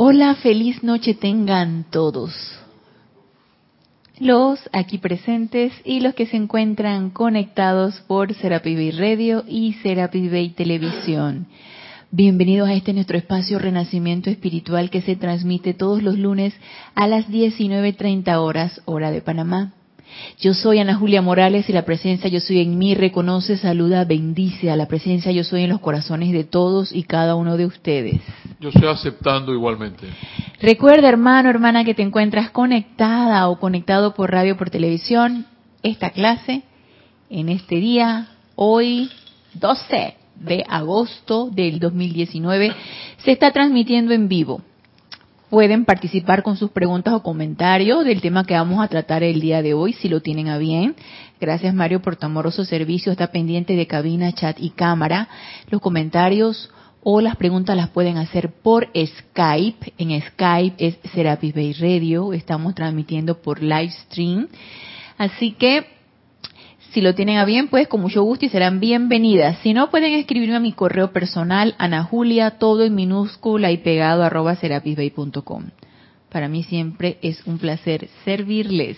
[0.00, 2.30] Hola, feliz noche tengan todos.
[4.20, 10.50] Los aquí presentes y los que se encuentran conectados por Serapi Radio y Serapi Bay
[10.50, 11.48] Televisión.
[12.12, 16.54] Bienvenidos a este nuestro espacio Renacimiento Espiritual que se transmite todos los lunes
[16.94, 19.77] a las 19.30 horas, hora de Panamá.
[20.40, 24.70] Yo soy Ana Julia Morales y la presencia yo soy en mí reconoce, saluda, bendice
[24.70, 28.20] a la presencia yo soy en los corazones de todos y cada uno de ustedes.
[28.60, 30.06] Yo estoy aceptando igualmente.
[30.60, 35.46] Recuerda, hermano, hermana, que te encuentras conectada o conectado por radio por televisión.
[35.82, 36.62] Esta clase,
[37.30, 39.10] en este día, hoy
[39.54, 42.72] 12 de agosto del 2019,
[43.18, 44.62] se está transmitiendo en vivo
[45.50, 49.62] pueden participar con sus preguntas o comentarios del tema que vamos a tratar el día
[49.62, 50.94] de hoy, si lo tienen a bien.
[51.40, 53.12] Gracias Mario por tu amoroso servicio.
[53.12, 55.28] Está pendiente de cabina, chat y cámara.
[55.70, 56.70] Los comentarios
[57.02, 59.94] o las preguntas las pueden hacer por Skype.
[59.98, 62.32] En Skype es Serapis Bay Radio.
[62.32, 64.48] Estamos transmitiendo por live stream.
[65.16, 65.97] Así que
[66.92, 69.58] si lo tienen a bien, pues con mucho gusto y serán bienvenidas.
[69.62, 74.22] Si no, pueden escribirme a mi correo personal, Ana Julia, todo en minúscula y pegado,
[74.22, 75.64] arroba serapisbay.com.
[76.30, 78.96] Para mí siempre es un placer servirles.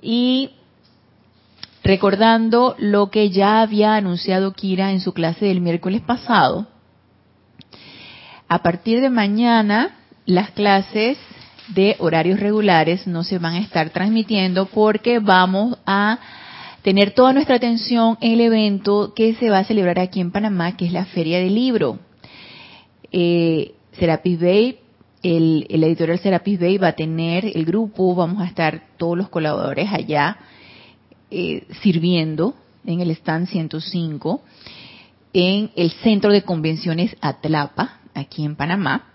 [0.00, 0.50] Y
[1.84, 6.68] recordando lo que ya había anunciado Kira en su clase del miércoles pasado,
[8.48, 11.18] a partir de mañana las clases
[11.68, 16.18] de horarios regulares no se van a estar transmitiendo porque vamos a
[16.88, 20.74] tener toda nuestra atención en el evento que se va a celebrar aquí en Panamá,
[20.74, 21.98] que es la Feria del Libro.
[23.12, 24.78] Eh, Serapis Bay,
[25.22, 29.92] el, editorial Serapis Bay va a tener el grupo, vamos a estar todos los colaboradores
[29.92, 30.38] allá
[31.30, 32.54] eh, sirviendo
[32.86, 34.40] en el stand 105
[35.34, 39.12] en el Centro de Convenciones Atlapa, aquí en Panamá.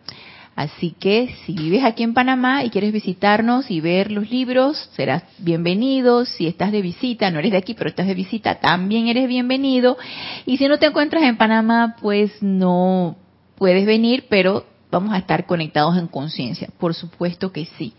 [0.55, 5.23] Así que si vives aquí en Panamá y quieres visitarnos y ver los libros, serás
[5.39, 6.25] bienvenido.
[6.25, 9.97] Si estás de visita, no eres de aquí, pero estás de visita, también eres bienvenido.
[10.45, 13.15] Y si no te encuentras en Panamá, pues no
[13.55, 16.69] puedes venir, pero vamos a estar conectados en conciencia.
[16.77, 17.93] Por supuesto que sí.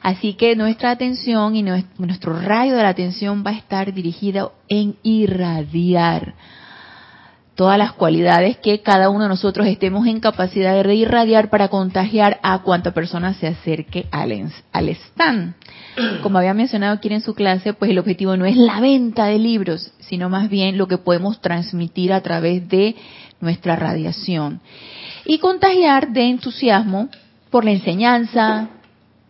[0.00, 4.96] Así que nuestra atención y nuestro rayo de la atención va a estar dirigido en
[5.02, 6.34] irradiar
[7.58, 12.38] todas las cualidades que cada uno de nosotros estemos en capacidad de irradiar para contagiar
[12.44, 15.54] a cuanta persona se acerque al, al stand.
[16.22, 19.40] Como había mencionado aquí en su clase, pues el objetivo no es la venta de
[19.40, 22.94] libros, sino más bien lo que podemos transmitir a través de
[23.40, 24.60] nuestra radiación.
[25.24, 27.08] Y contagiar de entusiasmo
[27.50, 28.68] por la enseñanza,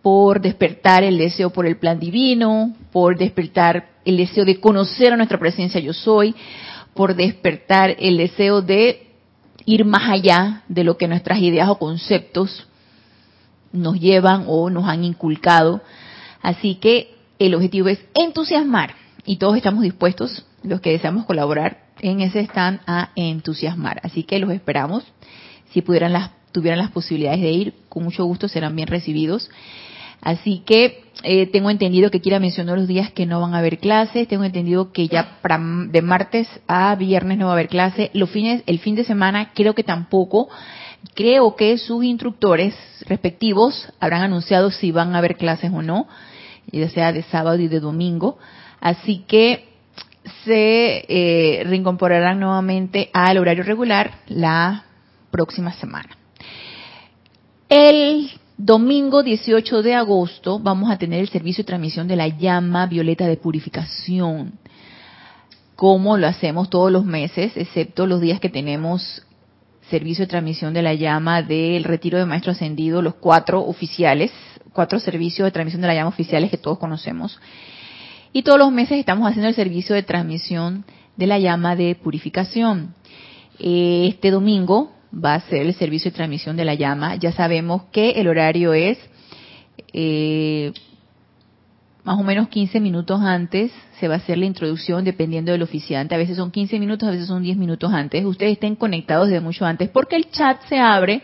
[0.02, 5.16] por despertar el deseo por el plan divino, por despertar el deseo de conocer a
[5.16, 6.34] nuestra presencia yo soy,
[6.98, 9.06] por despertar el deseo de
[9.64, 12.66] ir más allá de lo que nuestras ideas o conceptos
[13.70, 15.80] nos llevan o nos han inculcado.
[16.42, 22.20] Así que el objetivo es entusiasmar y todos estamos dispuestos, los que deseamos colaborar en
[22.20, 24.00] ese stand, a entusiasmar.
[24.02, 25.04] Así que los esperamos.
[25.70, 29.50] Si pudieran las, tuvieran las posibilidades de ir, con mucho gusto serán bien recibidos.
[30.20, 33.78] Así que eh, tengo entendido que Kira mencionó los días que no van a haber
[33.78, 35.38] clases, tengo entendido que ya
[35.90, 39.50] de martes a viernes no va a haber clase, los fines, el fin de semana
[39.54, 40.48] creo que tampoco.
[41.14, 42.74] Creo que sus instructores
[43.06, 46.08] respectivos habrán anunciado si van a haber clases o no,
[46.70, 48.38] ya sea de sábado y de domingo.
[48.80, 49.68] Así que
[50.44, 54.84] se eh, reincorporarán nuevamente al horario regular la
[55.30, 56.16] próxima semana.
[57.68, 62.86] El Domingo 18 de agosto vamos a tener el servicio de transmisión de la llama
[62.86, 64.54] violeta de purificación,
[65.76, 69.24] como lo hacemos todos los meses, excepto los días que tenemos
[69.88, 74.32] servicio de transmisión de la llama del retiro de maestro ascendido, los cuatro oficiales,
[74.72, 77.38] cuatro servicios de transmisión de la llama oficiales que todos conocemos.
[78.32, 80.84] Y todos los meses estamos haciendo el servicio de transmisión
[81.16, 82.92] de la llama de purificación.
[83.60, 87.16] Este domingo va a ser el servicio de transmisión de la llama.
[87.16, 88.98] Ya sabemos que el horario es
[89.92, 90.72] eh,
[92.04, 93.70] más o menos 15 minutos antes
[94.00, 96.14] se va a hacer la introducción dependiendo del oficiante.
[96.14, 98.24] A veces son 15 minutos, a veces son 10 minutos antes.
[98.24, 101.22] Ustedes estén conectados desde mucho antes porque el chat se abre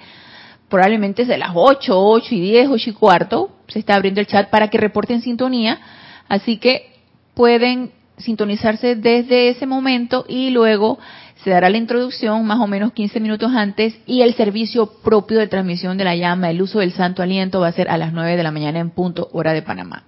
[0.69, 3.57] probablemente desde las 8, 8 y 10, 8 y cuarto.
[3.69, 5.81] Se está abriendo el chat para que reporten sintonía.
[6.29, 6.93] Así que
[7.35, 10.99] pueden sintonizarse desde ese momento y luego
[11.45, 15.47] se dará la introducción más o menos 15 minutos antes y el servicio propio de
[15.47, 18.37] transmisión de la llama, el uso del santo aliento va a ser a las 9
[18.37, 20.05] de la mañana en punto hora de Panamá.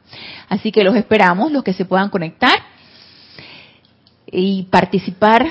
[0.48, 2.58] Así que los esperamos, los que se puedan conectar
[4.26, 5.46] y participar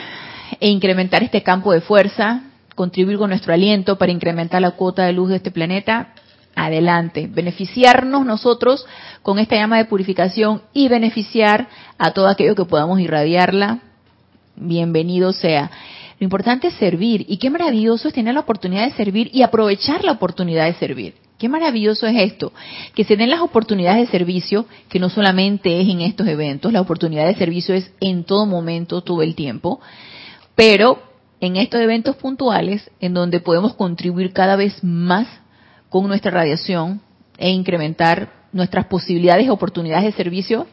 [0.60, 2.42] e incrementar este campo de fuerza
[2.76, 6.14] contribuir con nuestro aliento para incrementar la cuota de luz de este planeta,
[6.56, 7.28] adelante.
[7.32, 8.86] Beneficiarnos nosotros
[9.22, 11.68] con esta llama de purificación y beneficiar
[11.98, 13.80] a todo aquello que podamos irradiarla,
[14.56, 15.72] bienvenido sea.
[16.20, 20.04] Lo importante es servir y qué maravilloso es tener la oportunidad de servir y aprovechar
[20.04, 21.16] la oportunidad de servir.
[21.38, 22.54] Qué maravilloso es esto,
[22.94, 26.80] que se den las oportunidades de servicio, que no solamente es en estos eventos, la
[26.80, 29.82] oportunidad de servicio es en todo momento, todo el tiempo,
[30.56, 31.04] pero
[31.42, 35.28] en estos eventos puntuales, en donde podemos contribuir cada vez más
[35.90, 37.02] con nuestra radiación
[37.38, 40.68] e incrementar nuestras posibilidades y oportunidades de servicio,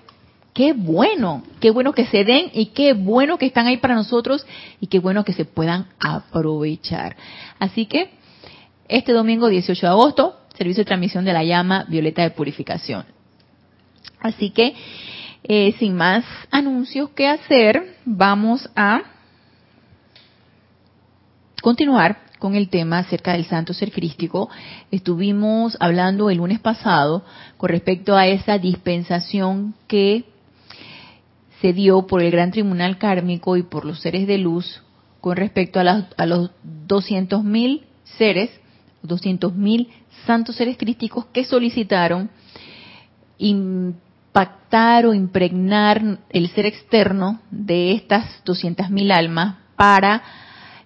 [0.53, 4.47] qué bueno, qué bueno que se den y qué bueno que están ahí para nosotros
[4.81, 7.17] y qué bueno que se puedan aprovechar.
[7.59, 8.11] Así que
[8.89, 13.05] este domingo 18 de agosto, servicio de transmisión de la llama violeta de purificación.
[14.21, 14.75] Así que,
[15.45, 19.03] eh, sin más anuncios que hacer, vamos a
[21.63, 24.51] continuar con el tema acerca del santo ser crístico.
[24.91, 27.25] Estuvimos hablando el lunes pasado
[27.57, 30.25] con respecto a esa dispensación que
[31.63, 34.83] se dio por el Gran Tribunal Kármico y por los seres de luz
[35.21, 36.51] con respecto a, a los
[36.89, 38.51] 200.000 seres,
[39.05, 39.89] 200.000
[40.27, 42.31] santos seres crísticos que solicitaron
[43.39, 50.23] impactar o impregnar el ser externo de estas 200.000 almas para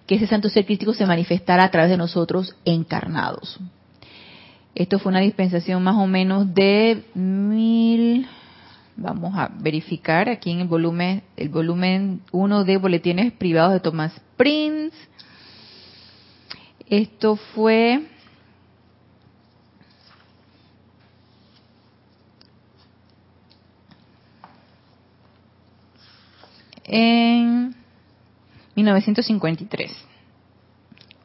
[0.05, 3.59] que ese santo ser crístico se manifestara a través de nosotros encarnados.
[4.75, 8.27] Esto fue una dispensación más o menos de mil
[8.99, 14.11] Vamos a verificar aquí en el volumen, el volumen 1 de boletines privados de Thomas
[14.35, 14.97] Prince.
[16.89, 18.07] Esto fue
[26.85, 27.75] en
[28.75, 29.91] 1953,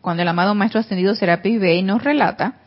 [0.02, 2.60] cuando el amado Maestro Ascendido Serapis Bey nos relata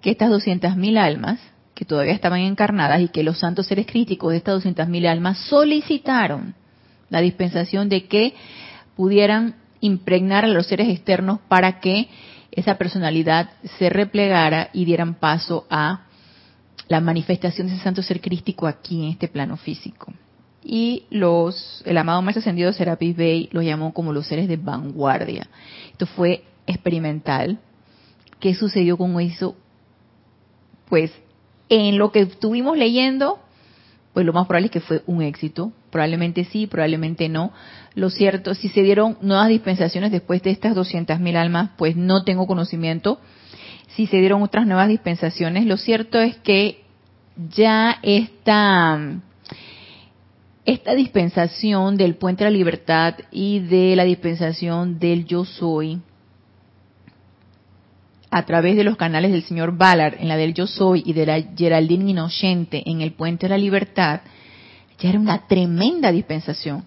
[0.00, 1.38] que estas 200.000 almas
[1.78, 6.56] que todavía estaban encarnadas y que los santos seres críticos de estas 200.000 almas solicitaron
[7.08, 8.34] la dispensación de que
[8.96, 12.08] pudieran impregnar a los seres externos para que
[12.50, 16.00] esa personalidad se replegara y dieran paso a
[16.88, 20.12] la manifestación de ese santo ser crístico aquí en este plano físico.
[20.64, 25.46] Y los, el amado Maestro Ascendido Serapis Bey los llamó como los seres de vanguardia.
[25.92, 27.60] Esto fue experimental.
[28.40, 29.54] ¿Qué sucedió con eso?
[30.88, 31.12] Pues
[31.68, 33.38] en lo que estuvimos leyendo,
[34.12, 35.72] pues lo más probable es que fue un éxito.
[35.90, 37.52] Probablemente sí, probablemente no.
[37.94, 42.46] Lo cierto, si se dieron nuevas dispensaciones después de estas 200.000 almas, pues no tengo
[42.46, 43.20] conocimiento.
[43.88, 46.82] Si se dieron otras nuevas dispensaciones, lo cierto es que
[47.54, 49.20] ya esta,
[50.64, 56.00] esta dispensación del puente de la libertad y de la dispensación del yo soy,
[58.30, 61.26] a través de los canales del señor Ballard en la del Yo Soy y de
[61.26, 64.20] la Geraldine Inocente en el Puente de la Libertad,
[64.98, 66.84] ya era una tremenda dispensación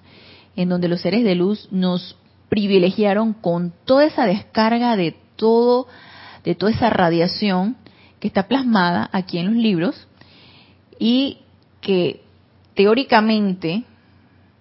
[0.56, 2.18] en donde los seres de luz nos
[2.50, 5.88] privilegiaron con toda esa descarga de todo,
[6.44, 7.78] de toda esa radiación
[8.20, 10.08] que está plasmada aquí en los libros
[11.00, 11.40] y
[11.80, 12.22] que
[12.76, 13.84] teóricamente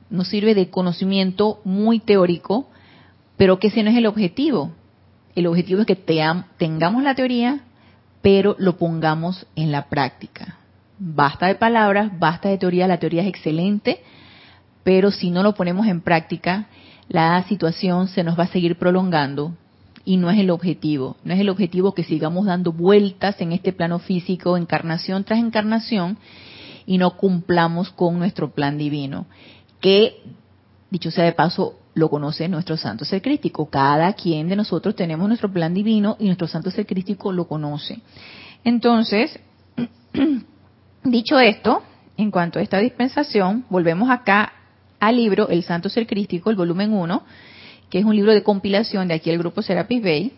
[0.08, 2.68] nos sirve de conocimiento muy teórico,
[3.36, 4.72] pero que ese no es el objetivo.
[5.34, 7.60] El objetivo es que tengamos la teoría,
[8.22, 10.56] pero lo pongamos en la práctica.
[10.98, 14.02] Basta de palabras, basta de teoría, la teoría es excelente,
[14.84, 16.66] pero si no lo ponemos en práctica,
[17.08, 19.54] la situación se nos va a seguir prolongando
[20.04, 21.16] y no es el objetivo.
[21.24, 26.18] No es el objetivo que sigamos dando vueltas en este plano físico, encarnación tras encarnación,
[26.86, 29.26] y no cumplamos con nuestro plan divino.
[29.80, 30.22] Que,
[30.90, 33.68] dicho sea de paso, lo conoce nuestro santo ser crístico.
[33.68, 38.00] Cada quien de nosotros tenemos nuestro plan divino y nuestro santo ser crístico lo conoce.
[38.64, 39.38] Entonces,
[41.04, 41.82] dicho esto,
[42.16, 44.52] en cuanto a esta dispensación, volvemos acá
[44.98, 47.22] al libro El Santo Ser Crístico, el volumen 1,
[47.88, 50.32] que es un libro de compilación de aquí el grupo Serapis Bay.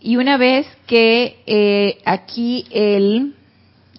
[0.00, 3.34] Y una vez que eh, aquí el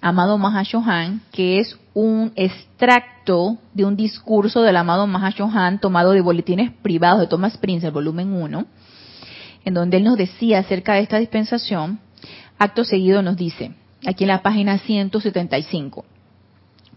[0.01, 6.71] amado Mahashohan, que es un extracto de un discurso del amado Mahashohan tomado de boletines
[6.83, 8.65] privados de Thomas Prince, el volumen 1,
[9.65, 11.99] en donde él nos decía acerca de esta dispensación,
[12.59, 13.71] acto seguido nos dice,
[14.05, 16.05] aquí en la página 175,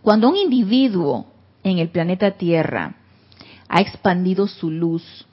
[0.02, 1.24] cuando un individuo
[1.64, 2.96] en el planeta Tierra
[3.70, 5.26] ha expandido su luz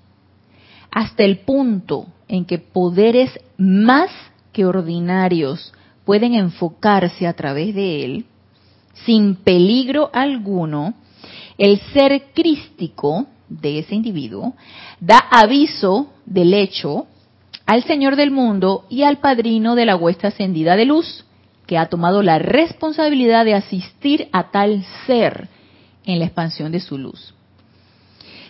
[0.91, 4.12] hasta el punto en que poderes más
[4.53, 5.74] que ordinarios
[6.05, 8.25] pueden enfocarse a través de él,
[9.06, 10.94] sin peligro alguno,
[11.58, 14.56] el ser crístico de ese individuo,
[15.00, 17.08] da aviso del hecho
[17.66, 21.25] al Señor del mundo y al padrino de la huesta ascendida de luz,
[21.66, 25.50] que ha tomado la responsabilidad de asistir a tal ser
[26.06, 27.34] en la expansión de su luz.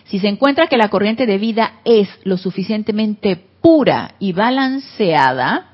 [0.04, 5.66] Si se encuentra que la corriente de vida es lo suficientemente pura y balanceada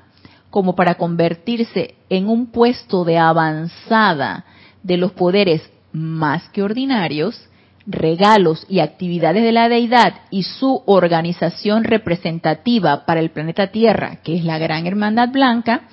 [0.49, 4.45] como para convertirse en un puesto de avanzada
[4.85, 7.49] de los poderes más que ordinarios,
[7.87, 14.37] regalos y actividades de la deidad y su organización representativa para el planeta Tierra, que
[14.37, 15.87] es la Gran Hermandad Blanca,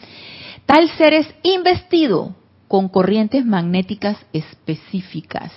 [0.67, 2.35] tal ser es investido
[2.69, 5.53] con corrientes magnéticas específicas,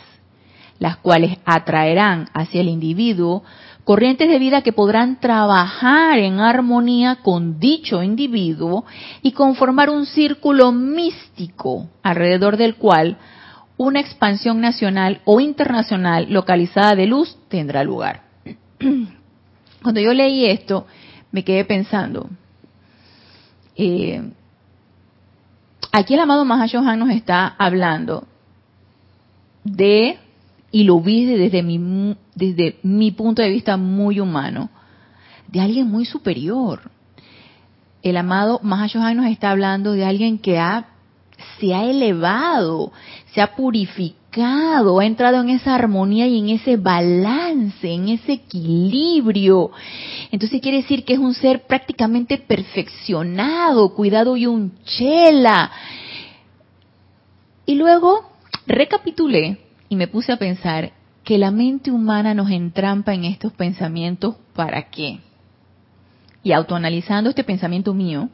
[0.79, 3.43] las cuales atraerán hacia el individuo
[3.85, 8.83] corrientes de vida que podrán trabajar en armonía con dicho individuo
[9.21, 13.17] y conformar un círculo místico alrededor del cual
[13.77, 18.23] una expansión nacional o internacional localizada de luz tendrá lugar.
[19.83, 20.87] Cuando yo leí esto,
[21.31, 22.27] me quedé pensando,
[23.75, 24.31] eh,
[25.91, 28.25] aquí el amado Mahashohan nos está hablando
[29.63, 30.17] de,
[30.75, 34.69] y lo vi desde mi, desde mi punto de vista muy humano,
[35.47, 36.91] de alguien muy superior.
[38.03, 40.87] El amado Mahashohan nos está hablando de alguien que ha
[41.57, 42.91] se ha elevado,
[43.33, 49.71] se ha purificado, ha entrado en esa armonía y en ese balance, en ese equilibrio.
[50.29, 55.71] Entonces quiere decir que es un ser prácticamente perfeccionado, cuidado y un chela.
[57.65, 58.29] Y luego
[58.67, 60.91] recapitulé y me puse a pensar
[61.23, 65.19] que la mente humana nos entrampa en estos pensamientos para qué.
[66.43, 68.29] Y autoanalizando este pensamiento mío,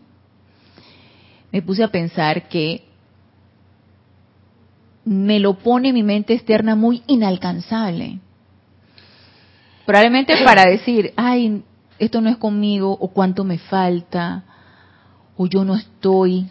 [1.52, 2.84] me puse a pensar que
[5.06, 8.20] me lo pone mi mente externa muy inalcanzable.
[9.86, 11.64] Probablemente para decir, ay,
[12.00, 14.44] esto no es conmigo, o cuánto me falta,
[15.38, 16.48] o yo no estoy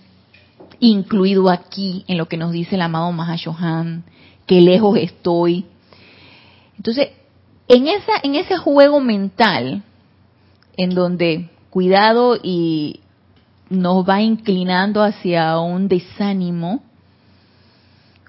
[0.79, 4.05] incluido aquí en lo que nos dice el amado Mahashohan,
[4.51, 5.65] que lejos estoy.
[6.77, 7.11] Entonces,
[7.69, 9.85] en, esa, en ese juego mental,
[10.77, 12.99] en donde cuidado y
[13.69, 16.83] nos va inclinando hacia un desánimo,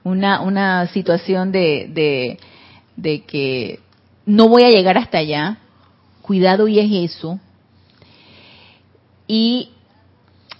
[0.03, 2.37] una, una situación de,
[2.95, 3.79] de, que
[4.27, 5.57] no voy a llegar hasta allá,
[6.21, 7.39] cuidado y es eso,
[9.27, 9.71] y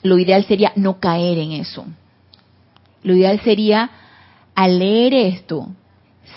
[0.02, 1.86] lo ideal sería no caer en eso.
[3.04, 3.92] Lo ideal sería,
[4.56, 5.70] al leer esto,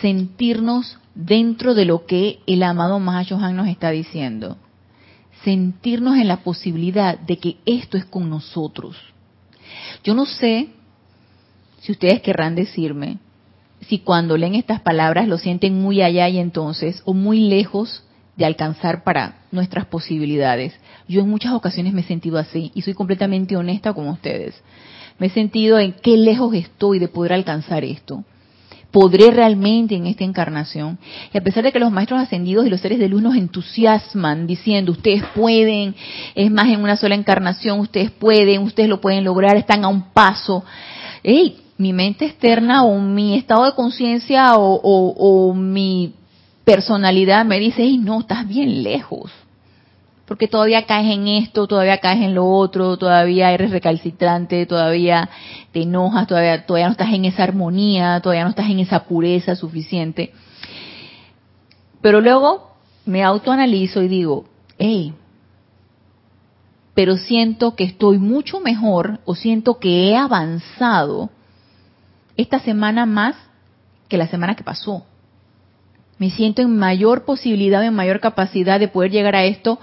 [0.00, 4.56] sentirnos dentro de lo que el amado Mahashohan nos está diciendo.
[5.42, 8.96] Sentirnos en la posibilidad de que esto es con nosotros.
[10.02, 10.68] Yo no sé
[11.80, 13.18] si ustedes querrán decirme
[13.88, 18.04] si cuando leen estas palabras lo sienten muy allá y entonces o muy lejos
[18.36, 20.74] de alcanzar para nuestras posibilidades.
[21.06, 24.54] Yo en muchas ocasiones me he sentido así y soy completamente honesta con ustedes.
[25.18, 28.24] Me he sentido en qué lejos estoy de poder alcanzar esto.
[28.90, 30.98] ¿Podré realmente en esta encarnación?
[31.32, 34.46] Y a pesar de que los maestros ascendidos y los seres de luz nos entusiasman
[34.46, 35.96] diciendo, ustedes pueden,
[36.34, 40.12] es más en una sola encarnación, ustedes pueden, ustedes lo pueden lograr, están a un
[40.12, 40.64] paso.
[41.24, 41.58] ¡Ey!
[41.76, 46.14] mi mente externa o mi estado de conciencia o, mi
[46.64, 49.30] personalidad me dice, hey, no, estás bien lejos.
[50.26, 55.28] Porque todavía caes en esto, todavía caes en lo otro, todavía eres recalcitrante, todavía
[55.72, 59.54] te enojas, todavía, todavía no estás en esa armonía, todavía no estás en esa pureza
[59.54, 60.32] suficiente.
[62.00, 64.46] Pero luego me autoanalizo y digo,
[64.78, 65.14] hey,
[66.94, 71.30] pero siento que estoy mucho mejor o siento que he avanzado
[72.36, 73.36] esta semana más
[74.08, 75.04] que la semana que pasó.
[76.18, 79.80] Me siento en mayor posibilidad, en mayor capacidad de poder llegar a esto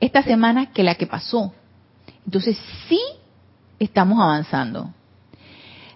[0.00, 1.52] esta semana que la que pasó.
[2.24, 3.00] Entonces sí
[3.78, 4.92] estamos avanzando.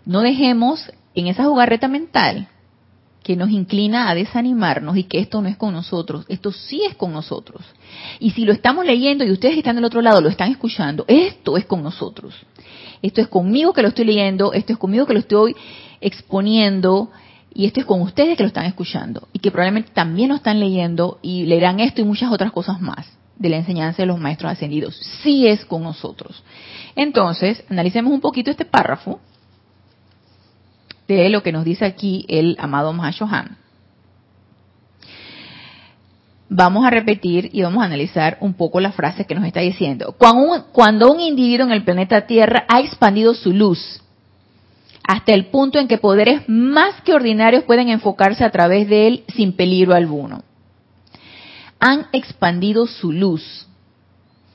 [0.04, 2.49] No dejemos en esa jugarreta mental
[3.23, 6.95] que nos inclina a desanimarnos y que esto no es con nosotros, esto sí es
[6.95, 7.62] con nosotros.
[8.19, 11.57] Y si lo estamos leyendo y ustedes están del otro lado, lo están escuchando, esto
[11.57, 12.35] es con nosotros.
[13.02, 15.54] Esto es conmigo que lo estoy leyendo, esto es conmigo que lo estoy
[16.00, 17.11] exponiendo
[17.52, 20.61] y esto es con ustedes que lo están escuchando y que probablemente también lo están
[20.61, 24.52] leyendo y leerán esto y muchas otras cosas más de la enseñanza de los maestros
[24.52, 24.94] ascendidos.
[25.23, 26.44] Sí es con nosotros.
[26.94, 29.18] Entonces, analicemos un poquito este párrafo
[31.09, 33.56] de lo que nos dice aquí el amado Mahashohan.
[36.50, 40.14] Vamos a repetir y vamos a analizar un poco las frases que nos está diciendo.
[40.18, 44.02] Cuando un, individuo en el planeta Tierra ha expandido su luz
[45.04, 49.25] hasta el punto en que poderes más que ordinarios pueden enfocarse a través de él
[49.35, 50.42] sin peligro alguno.
[51.80, 53.66] Han expandido su luz.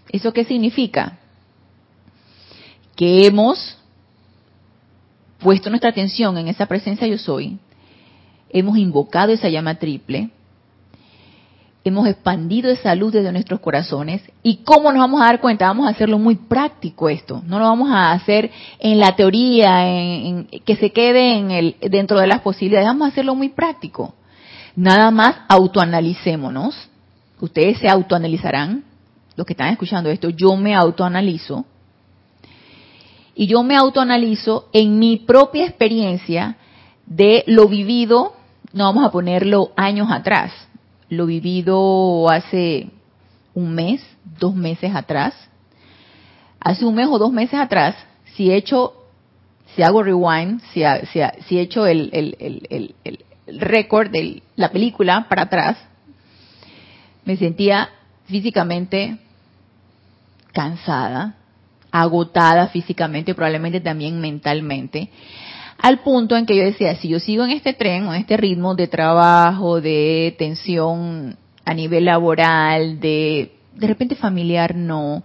[0.09, 1.17] ¿Eso qué significa?
[2.95, 3.77] Que hemos
[5.39, 7.57] puesto nuestra atención en esa presencia yo soy,
[8.49, 10.29] hemos invocado esa llama triple,
[11.83, 14.21] hemos expandido esa luz desde nuestros corazones.
[14.41, 15.67] ¿Y cómo nos vamos a dar cuenta?
[15.67, 17.43] Vamos a hacerlo muy práctico esto.
[17.45, 22.19] No lo vamos a hacer en la teoría, en, que se quede en el, dentro
[22.19, 22.87] de las posibilidades.
[22.87, 24.15] Vamos a hacerlo muy práctico.
[24.75, 26.89] Nada más autoanalicémonos.
[27.39, 28.83] Ustedes se autoanalizarán.
[29.35, 31.65] Los que están escuchando esto, yo me autoanalizo.
[33.35, 36.55] Y yo me autoanalizo en mi propia experiencia
[37.05, 38.33] de lo vivido,
[38.71, 40.53] no vamos a ponerlo años atrás,
[41.09, 42.89] lo vivido hace
[43.53, 44.01] un mes,
[44.39, 45.33] dos meses atrás.
[46.59, 47.95] Hace un mes o dos meses atrás,
[48.35, 48.93] si he hecho,
[49.75, 50.81] si hago rewind, si,
[51.47, 52.35] si, he hecho el, el,
[52.69, 55.77] el, el récord de la película para atrás,
[57.25, 57.89] me sentía
[58.25, 59.17] físicamente
[60.53, 61.35] cansada,
[61.91, 65.09] agotada físicamente, probablemente también mentalmente
[65.77, 68.75] al punto en que yo decía, si yo sigo en este tren en este ritmo
[68.75, 75.23] de trabajo, de tensión a nivel laboral, de de repente familiar no,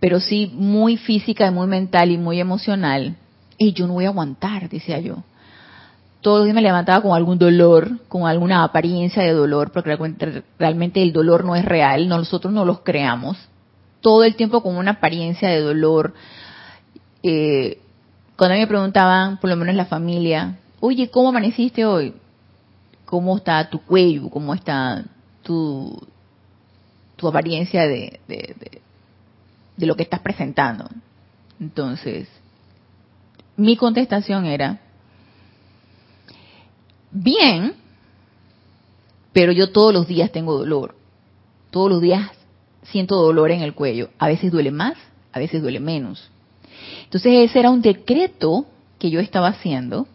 [0.00, 3.16] pero sí muy física, muy mental y muy emocional,
[3.58, 5.22] y yo no voy a aguantar, decía yo.
[6.28, 9.96] Todos los días me levantaba con algún dolor, con alguna apariencia de dolor, porque
[10.58, 13.38] realmente el dolor no es real, nosotros no los creamos.
[14.02, 16.12] Todo el tiempo con una apariencia de dolor,
[17.22, 17.80] eh,
[18.36, 22.12] cuando me preguntaban, por lo menos la familia, oye, ¿cómo amaneciste hoy?
[23.06, 24.28] ¿Cómo está tu cuello?
[24.28, 25.06] ¿Cómo está
[25.42, 25.98] tu,
[27.16, 30.90] tu apariencia de, de, lo que estás presentando?
[31.58, 32.28] Entonces,
[33.56, 34.80] mi contestación era,
[37.10, 37.74] bien,
[39.32, 40.94] pero yo todos los días tengo dolor.
[41.70, 42.30] Todos los días
[42.82, 44.10] siento dolor en el cuello.
[44.18, 44.94] A veces duele más,
[45.32, 46.30] a veces duele menos.
[47.04, 48.66] Entonces ese era un decreto
[48.98, 50.06] que yo estaba haciendo,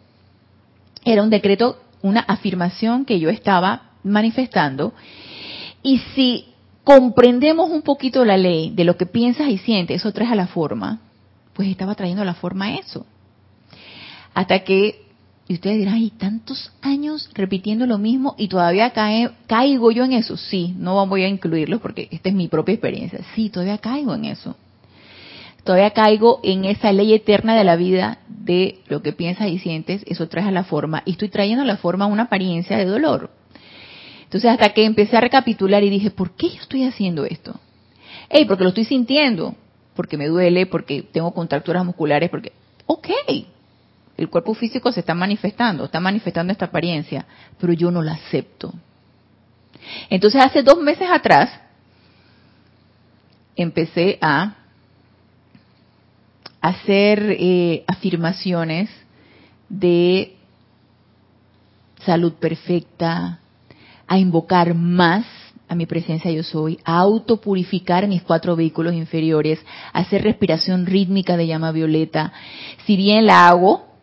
[1.04, 4.92] era un decreto, una afirmación que yo estaba manifestando.
[5.82, 6.46] Y si
[6.84, 10.46] comprendemos un poquito la ley de lo que piensas y sientes, eso trae a la
[10.46, 11.00] forma,
[11.54, 13.06] pues estaba trayendo a la forma eso.
[14.34, 15.03] Hasta que,
[15.46, 20.12] y ustedes dirán, hay tantos años repitiendo lo mismo y todavía cae, caigo yo en
[20.12, 20.36] eso.
[20.36, 23.20] Sí, no voy a incluirlo porque esta es mi propia experiencia.
[23.34, 24.56] Sí, todavía caigo en eso
[25.64, 30.02] todavía caigo en esa ley eterna de la vida de lo que piensas y sientes,
[30.06, 33.30] eso trae a la forma, y estoy trayendo a la forma una apariencia de dolor.
[34.24, 37.58] Entonces hasta que empecé a recapitular y dije, ¿por qué yo estoy haciendo esto?
[38.28, 39.54] Hey, porque lo estoy sintiendo,
[39.96, 42.52] porque me duele, porque tengo contracturas musculares, porque,
[42.86, 43.08] ok,
[44.16, 47.26] el cuerpo físico se está manifestando, está manifestando esta apariencia,
[47.58, 48.72] pero yo no la acepto.
[50.08, 51.50] Entonces hace dos meses atrás
[53.56, 54.54] empecé a
[56.60, 58.88] hacer eh, afirmaciones
[59.68, 60.36] de
[62.04, 63.40] salud perfecta,
[64.06, 65.26] a invocar más
[65.68, 69.58] a mi presencia yo soy, a autopurificar mis cuatro vehículos inferiores,
[69.92, 72.32] a hacer respiración rítmica de llama violeta.
[72.86, 73.93] Si bien la hago,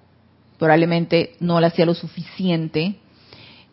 [0.62, 2.93] probablemente no la hacía lo suficiente.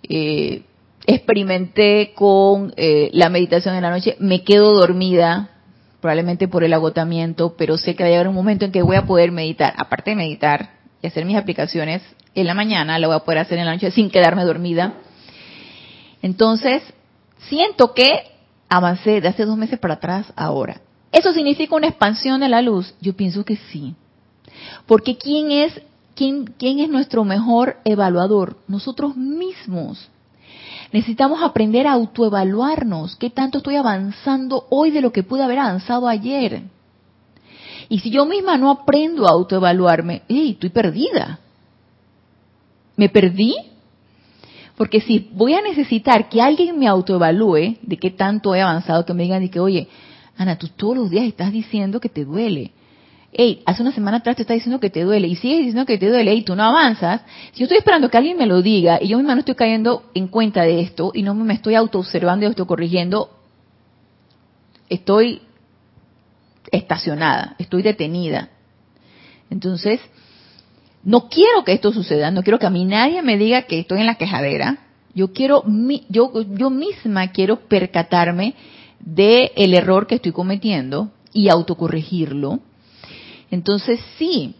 [0.09, 0.62] Eh,
[1.07, 5.51] experimenté con eh, la meditación en la noche, me quedo dormida
[6.01, 8.96] probablemente por el agotamiento, pero sé que va a llegar un momento en que voy
[8.96, 10.70] a poder meditar, aparte de meditar
[11.03, 12.01] y hacer mis aplicaciones
[12.35, 14.94] en la mañana, lo voy a poder hacer en la noche sin quedarme dormida.
[16.22, 16.83] Entonces,
[17.51, 18.09] siento que
[18.70, 20.81] avancé de hace dos meses para atrás ahora.
[21.12, 22.94] ¿Eso significa una expansión de la luz?
[23.03, 23.94] Yo pienso que sí.
[24.87, 25.83] Porque ¿quién es,
[26.18, 28.57] quién, es nuestro mejor evaluador?
[28.66, 30.11] Nosotros mismos.
[30.92, 33.16] Necesitamos aprender a autoevaluarnos.
[33.16, 36.62] ¿Qué tanto estoy avanzando hoy de lo que pude haber avanzado ayer?
[37.88, 40.52] Y si yo misma no aprendo a autoevaluarme, ¡hey!
[40.52, 41.38] Estoy perdida.
[42.96, 43.54] ¿Me perdí?
[44.76, 49.14] Porque si voy a necesitar que alguien me autoevalúe de qué tanto he avanzado, que
[49.14, 49.88] me digan de que, oye,
[50.37, 52.72] Ana, tú todos los días estás diciendo que te duele
[53.32, 55.98] hey, hace una semana atrás te está diciendo que te duele y sigues diciendo que
[55.98, 58.98] te duele y tú no avanzas, si yo estoy esperando que alguien me lo diga
[59.00, 62.44] y yo misma no estoy cayendo en cuenta de esto y no me estoy autoobservando
[62.44, 63.30] y autocorrigiendo,
[64.88, 65.42] estoy
[66.70, 68.48] estacionada, estoy detenida.
[69.50, 70.00] Entonces,
[71.04, 74.00] no quiero que esto suceda, no quiero que a mí nadie me diga que estoy
[74.00, 74.78] en la quejadera.
[75.14, 75.64] Yo quiero,
[76.08, 78.54] yo, yo misma quiero percatarme
[79.00, 82.60] del el error que estoy cometiendo y autocorregirlo
[83.50, 84.54] entonces sí,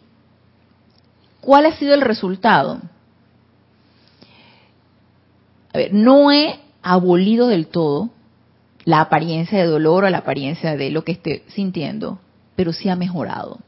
[1.40, 2.81] ¿cuál ha sido el resultado?
[5.72, 8.11] A ver, no he abolido del todo,
[8.85, 12.18] la apariencia de dolor o la apariencia de lo que esté sintiendo,
[12.57, 13.59] pero sí ha mejorado.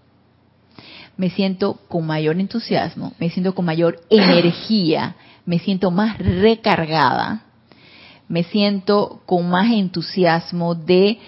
[1.19, 7.43] Me siento con mayor entusiasmo, me siento con mayor energía, me siento más recargada,
[8.29, 11.19] me siento con más entusiasmo de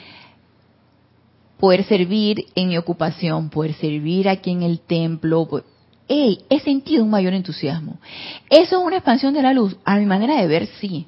[1.62, 5.46] poder servir en mi ocupación, poder servir aquí en el templo.
[6.09, 8.01] Hey, he sentido un mayor entusiasmo.
[8.51, 9.77] ¿Eso es una expansión de la luz?
[9.85, 11.07] A mi manera de ver, sí.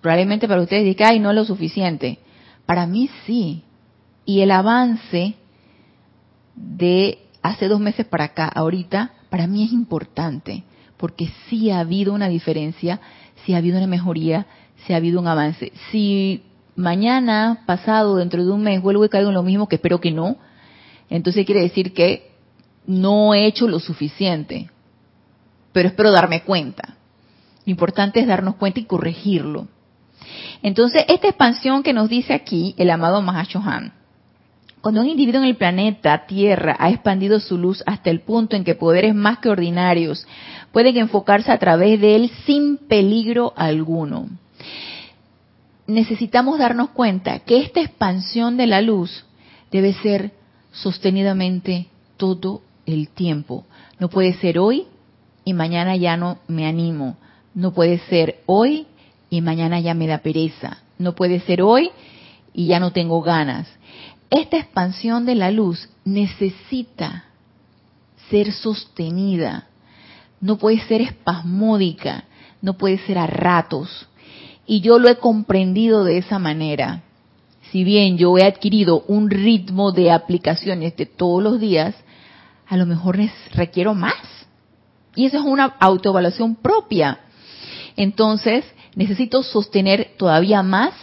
[0.00, 2.20] Probablemente para ustedes digan, ay, no es lo suficiente.
[2.64, 3.62] Para mí sí.
[4.24, 5.34] Y el avance
[6.54, 10.64] de hace dos meses para acá, ahorita, para mí es importante,
[10.96, 12.98] porque sí ha habido una diferencia,
[13.44, 14.46] sí ha habido una mejoría,
[14.86, 15.70] sí ha habido un avance.
[15.90, 16.44] Si
[16.80, 20.10] mañana, pasado, dentro de un mes, vuelvo y caigo en lo mismo, que espero que
[20.10, 20.36] no,
[21.08, 22.30] entonces quiere decir que
[22.86, 24.70] no he hecho lo suficiente,
[25.72, 26.96] pero espero darme cuenta.
[27.64, 29.68] Lo importante es darnos cuenta y corregirlo.
[30.62, 33.92] Entonces, esta expansión que nos dice aquí el amado Mahashohan,
[34.80, 38.64] cuando un individuo en el planeta Tierra ha expandido su luz hasta el punto en
[38.64, 40.26] que poderes más que ordinarios
[40.72, 44.28] pueden enfocarse a través de él sin peligro alguno.
[45.90, 49.24] Necesitamos darnos cuenta que esta expansión de la luz
[49.70, 50.32] debe ser
[50.72, 53.64] sostenidamente todo el tiempo.
[53.98, 54.86] No puede ser hoy
[55.44, 57.16] y mañana ya no me animo.
[57.54, 58.86] No puede ser hoy
[59.30, 60.78] y mañana ya me da pereza.
[60.98, 61.90] No puede ser hoy
[62.52, 63.66] y ya no tengo ganas
[64.30, 67.24] esta expansión de la luz necesita
[68.30, 69.66] ser sostenida,
[70.40, 72.24] no puede ser espasmódica,
[72.62, 74.06] no puede ser a ratos.
[74.70, 77.02] Y yo lo he comprendido de esa manera.
[77.72, 81.96] Si bien yo he adquirido un ritmo de aplicaciones de todos los días,
[82.68, 83.18] a lo mejor
[83.52, 84.14] requiero más.
[85.16, 87.18] Y eso es una autoevaluación propia.
[87.96, 90.94] Entonces, necesito sostener todavía más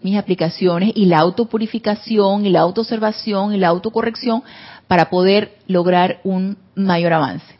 [0.00, 4.42] mis aplicaciones y la autopurificación y la autoobservación y la autocorrección
[4.88, 7.54] para poder lograr un mayor avance,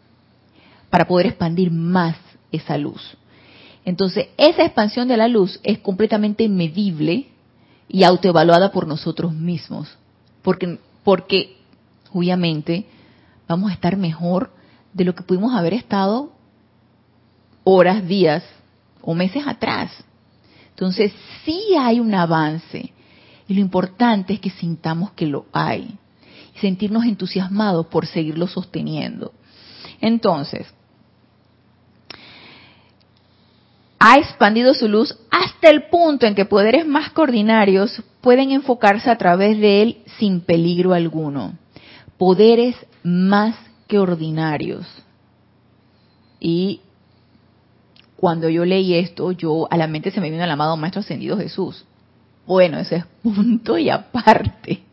[0.89, 2.15] para poder expandir más
[2.51, 3.15] esa luz.
[3.85, 7.27] Entonces, esa expansión de la luz es completamente medible
[7.87, 9.95] y autoevaluada por nosotros mismos,
[10.41, 11.57] porque, porque
[12.11, 12.87] obviamente
[13.47, 14.51] vamos a estar mejor
[14.91, 16.31] de lo que pudimos haber estado
[17.63, 18.43] horas, días
[19.01, 19.91] o meses atrás.
[20.69, 22.91] Entonces, sí hay un avance.
[23.47, 25.97] Y lo importante es que sintamos que lo hay.
[26.59, 29.31] Sentirnos entusiasmados por seguirlo sosteniendo.
[30.01, 30.67] Entonces,
[33.99, 39.17] ha expandido su luz hasta el punto en que poderes más coordinarios pueden enfocarse a
[39.17, 41.57] través de él sin peligro alguno.
[42.17, 43.55] Poderes más
[43.87, 44.85] que ordinarios.
[46.39, 46.81] Y
[48.17, 51.37] cuando yo leí esto, yo a la mente se me vino el amado Maestro Ascendido
[51.37, 51.85] Jesús.
[52.45, 54.83] Bueno, ese es punto y aparte.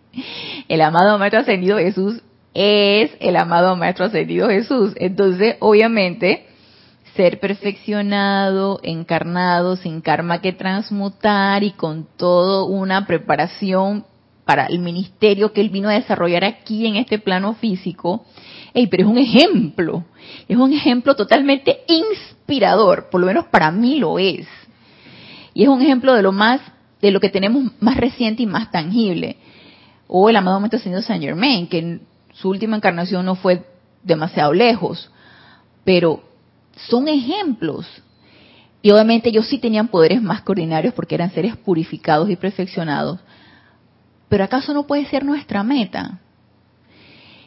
[0.69, 2.23] El amado Maestro Ascendido Jesús
[2.55, 4.93] es el amado Maestro Ascendido Jesús.
[4.97, 6.47] Entonces, obviamente,
[7.17, 14.05] ser perfeccionado, encarnado, sin karma que transmutar y con toda una preparación
[14.45, 18.25] para el ministerio que él vino a desarrollar aquí en este plano físico,
[18.75, 20.05] Ey, pero es un ejemplo,
[20.49, 24.47] es un ejemplo totalmente inspirador, por lo menos para mí lo es.
[25.53, 26.61] Y es un ejemplo de lo más,
[27.03, 29.37] de lo que tenemos más reciente y más tangible.
[30.09, 33.63] O el amado Maestro Señor Saint Germain, que en su última encarnación no fue
[34.03, 35.11] demasiado lejos,
[35.85, 36.23] pero
[36.77, 37.87] son ejemplos.
[38.83, 43.21] Y obviamente ellos sí tenían poderes más coordinarios porque eran seres purificados y perfeccionados.
[44.29, 46.19] Pero ¿acaso no puede ser nuestra meta?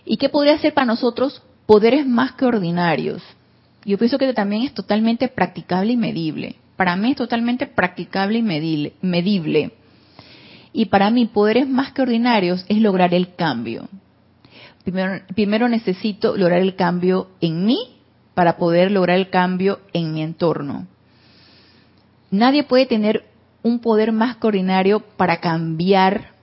[0.06, 3.22] ¿Y qué podría ser para nosotros poderes más que ordinarios?
[3.84, 6.56] Yo pienso que también es totalmente practicable y medible.
[6.76, 9.72] Para mí es totalmente practicable y medible.
[10.74, 13.88] Y para mí poderes más que ordinarios es lograr el cambio.
[14.84, 17.95] Primero, primero necesito lograr el cambio en mí
[18.36, 20.86] para poder lograr el cambio en mi entorno.
[22.30, 23.26] Nadie puede tener
[23.64, 26.36] un poder más que ordinario para cambiar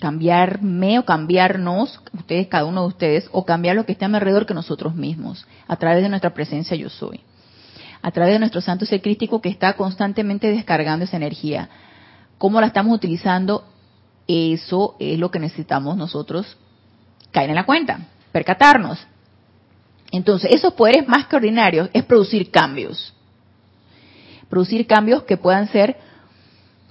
[0.00, 4.16] cambiarme o cambiarnos, ustedes, cada uno de ustedes, o cambiar lo que está a mi
[4.16, 7.20] alrededor que nosotros mismos, a través de nuestra presencia yo soy,
[8.00, 11.68] a través de nuestro santo ser crístico que está constantemente descargando esa energía.
[12.38, 13.64] ¿Cómo la estamos utilizando?
[14.28, 16.56] Eso es lo que necesitamos nosotros
[17.32, 17.98] caer en la cuenta,
[18.30, 19.04] percatarnos.
[20.10, 23.12] Entonces, esos poderes más que ordinarios es producir cambios.
[24.48, 25.98] Producir cambios que puedan ser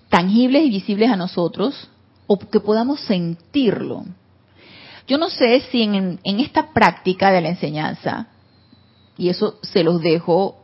[0.09, 1.89] tangibles y visibles a nosotros,
[2.27, 4.05] o que podamos sentirlo.
[5.07, 8.27] Yo no sé si en, esta práctica de la enseñanza,
[9.17, 10.57] y eso se los dejo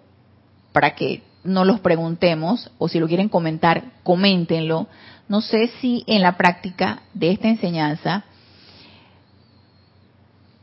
[0.73, 4.87] para que no los preguntemos o si lo quieren comentar, coméntenlo.
[5.27, 8.25] No sé si en la práctica de esta enseñanza,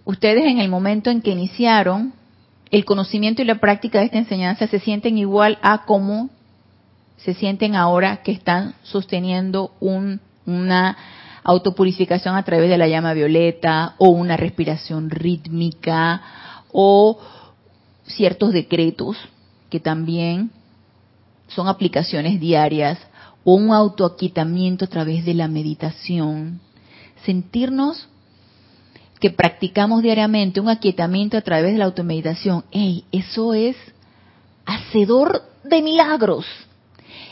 [0.04, 2.12] ustedes en el momento en que iniciaron
[2.70, 6.30] el conocimiento y la práctica de esta enseñanza se sienten igual a cómo
[7.16, 10.96] se sienten ahora que están sosteniendo una
[11.42, 16.22] autopurificación a través de la llama violeta o una respiración rítmica
[16.72, 17.18] o
[18.04, 19.16] ciertos decretos
[19.68, 20.50] que también
[21.48, 22.98] son aplicaciones diarias
[23.44, 26.60] o un autoaquietamiento a través de la meditación.
[27.24, 28.08] Sentirnos
[29.20, 33.04] que practicamos diariamente un aquietamiento a través de la automeditación, ¡ey!
[33.12, 33.76] Eso es
[34.64, 36.46] hacedor de milagros.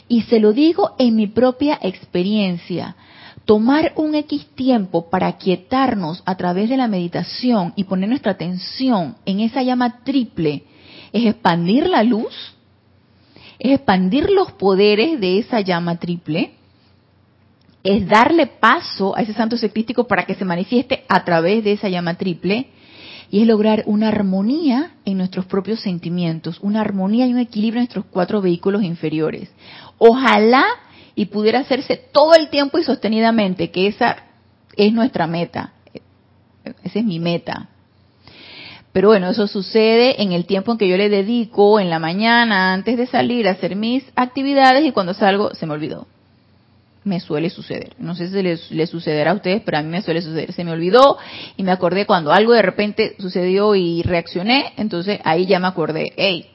[0.06, 2.96] Y se lo digo en mi propia experiencia.
[3.44, 9.16] Tomar un X tiempo para aquietarnos a través de la meditación y poner nuestra atención
[9.24, 10.64] en esa llama triple
[11.12, 12.54] es expandir la luz,
[13.58, 16.57] es expandir los poderes de esa llama triple,
[17.88, 21.88] es darle paso a ese santo secrístico para que se manifieste a través de esa
[21.88, 22.66] llama triple
[23.30, 27.84] y es lograr una armonía en nuestros propios sentimientos, una armonía y un equilibrio en
[27.84, 29.50] nuestros cuatro vehículos inferiores.
[29.96, 30.66] Ojalá
[31.14, 34.16] y pudiera hacerse todo el tiempo y sostenidamente, que esa
[34.76, 35.72] es nuestra meta.
[36.84, 37.70] Esa es mi meta.
[38.92, 42.74] Pero bueno, eso sucede en el tiempo en que yo le dedico, en la mañana,
[42.74, 46.06] antes de salir a hacer mis actividades y cuando salgo se me olvidó.
[47.08, 47.96] Me suele suceder.
[47.98, 48.42] No sé si
[48.74, 50.52] le, sucederá a ustedes, pero a mí me suele suceder.
[50.52, 51.16] Se me olvidó
[51.56, 56.12] y me acordé cuando algo de repente sucedió y reaccioné, entonces ahí ya me acordé,
[56.18, 56.50] hey,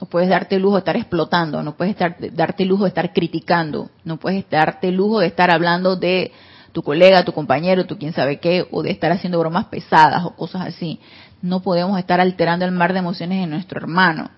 [0.00, 3.90] no puedes darte lujo de estar explotando, no puedes estar, darte lujo de estar criticando,
[4.02, 6.32] no puedes darte lujo de estar hablando de
[6.72, 10.34] tu colega, tu compañero, tu quién sabe qué, o de estar haciendo bromas pesadas o
[10.34, 10.98] cosas así.
[11.42, 14.30] No podemos estar alterando el mar de emociones en nuestro hermano.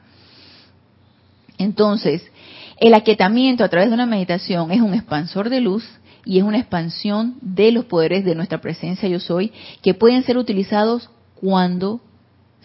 [1.57, 2.23] Entonces,
[2.79, 5.85] el aquietamiento a través de una meditación es un expansor de luz
[6.25, 10.39] y es una expansión de los poderes de nuestra presencia yo soy que pueden ser
[10.39, 12.01] utilizados cuando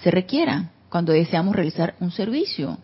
[0.01, 2.77] se requieran, cuando deseamos realizar un servicio.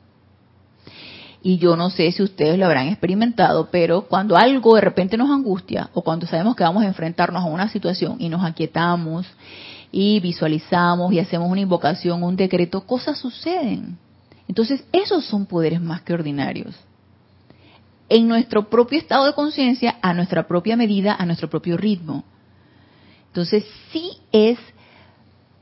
[1.41, 5.29] Y yo no sé si ustedes lo habrán experimentado, pero cuando algo de repente nos
[5.29, 9.27] angustia o cuando sabemos que vamos a enfrentarnos a una situación y nos aquietamos
[9.91, 13.97] y visualizamos y hacemos una invocación, un decreto, cosas suceden.
[14.47, 16.75] Entonces, esos son poderes más que ordinarios.
[18.09, 22.23] En nuestro propio estado de conciencia, a nuestra propia medida, a nuestro propio ritmo.
[23.27, 24.57] Entonces, sí es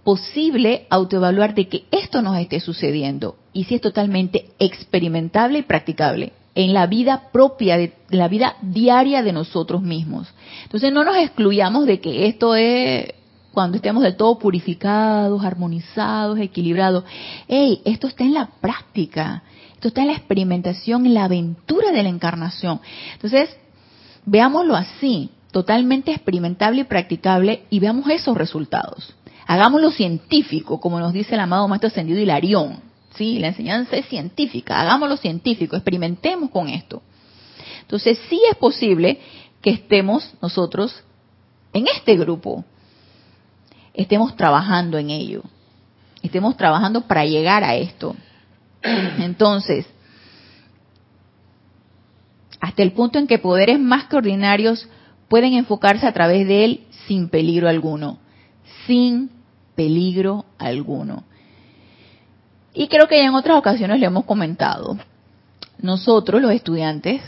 [0.04, 6.34] posible autoevaluar de que esto nos esté sucediendo y si es totalmente experimentable y practicable
[6.56, 10.28] en la vida propia, de, la vida diaria de nosotros mismos.
[10.64, 13.08] Entonces no nos excluyamos de que esto es
[13.54, 17.06] cuando estemos del todo purificados, armonizados, equilibrados.
[17.48, 17.82] ¡Ey!
[17.86, 19.44] Esto está en la práctica,
[19.84, 22.80] esto está en la experimentación, en la aventura de la encarnación.
[23.16, 23.50] Entonces,
[24.26, 29.14] veámoslo así, totalmente experimentable y practicable y veamos esos resultados.
[29.46, 32.80] Hagámoslo científico, como nos dice el amado Maestro Ascendido Hilarión.
[33.16, 33.40] ¿sí?
[33.40, 37.02] La enseñanza es científica, hagámoslo científico, experimentemos con esto.
[37.82, 39.20] Entonces, sí es posible
[39.62, 40.96] que estemos nosotros
[41.74, 42.64] en este grupo,
[43.94, 45.42] estemos trabajando en ello,
[46.22, 48.16] estemos trabajando para llegar a esto.
[48.84, 49.86] Entonces,
[52.60, 54.88] hasta el punto en que poderes más que ordinarios
[55.28, 58.20] pueden enfocarse a través de él sin peligro alguno
[58.86, 59.30] sin
[59.76, 61.24] peligro alguno.
[62.74, 64.98] Y creo que ya en otras ocasiones le hemos comentado.
[65.80, 67.22] Nosotros, los estudiantes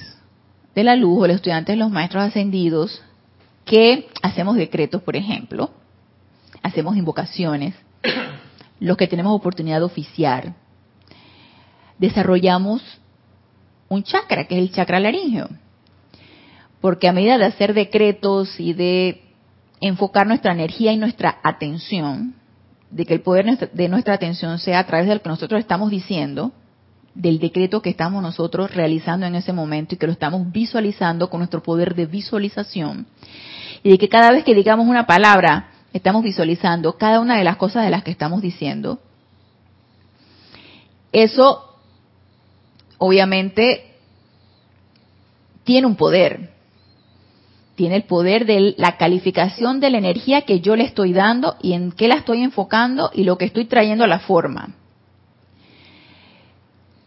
[0.74, 3.02] de la luz o los estudiantes los maestros ascendidos,
[3.64, 5.72] que hacemos decretos, por ejemplo,
[6.62, 7.76] hacemos invocaciones,
[8.80, 10.54] los que tenemos oportunidad de oficiar,
[11.98, 12.82] desarrollamos
[13.90, 15.50] un chakra, que es el chakra laringeo.
[16.82, 19.24] Porque a medida de hacer decretos y de
[19.82, 22.36] enfocar nuestra energía y nuestra atención,
[22.92, 25.92] de que el poder de nuestra atención sea a través de lo que nosotros estamos
[25.92, 26.52] diciendo,
[27.14, 31.40] del decreto que estamos nosotros realizando en ese momento y que lo estamos visualizando con
[31.40, 33.08] nuestro poder de visualización.
[33.84, 37.56] Y de que cada vez que digamos una palabra, estamos visualizando cada una de las
[37.56, 39.00] cosas de las que estamos diciendo.
[41.14, 41.75] Eso,
[42.98, 43.94] obviamente,
[45.64, 46.56] tiene un poder
[47.76, 51.74] tiene el poder de la calificación de la energía que yo le estoy dando y
[51.74, 54.74] en qué la estoy enfocando y lo que estoy trayendo a la forma.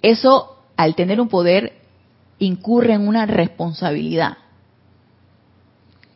[0.03, 1.73] Eso, al tener un poder,
[2.39, 4.37] incurre en una responsabilidad.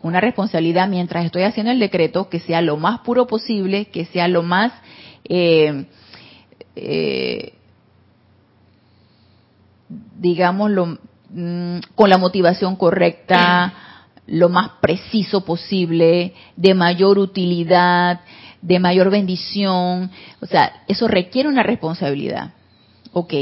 [0.03, 4.29] Una responsabilidad mientras estoy haciendo el decreto que sea lo más puro posible, que sea
[4.29, 4.73] lo más
[5.25, 5.87] eh,
[6.77, 7.55] eh,
[10.19, 10.99] digamos, lo,
[11.31, 13.73] mm, con la motivación correcta,
[14.27, 18.21] lo más preciso posible, de mayor utilidad,
[18.61, 20.11] de mayor bendición.
[20.41, 22.53] O sea, eso requiere una responsabilidad.
[23.13, 23.35] Ok,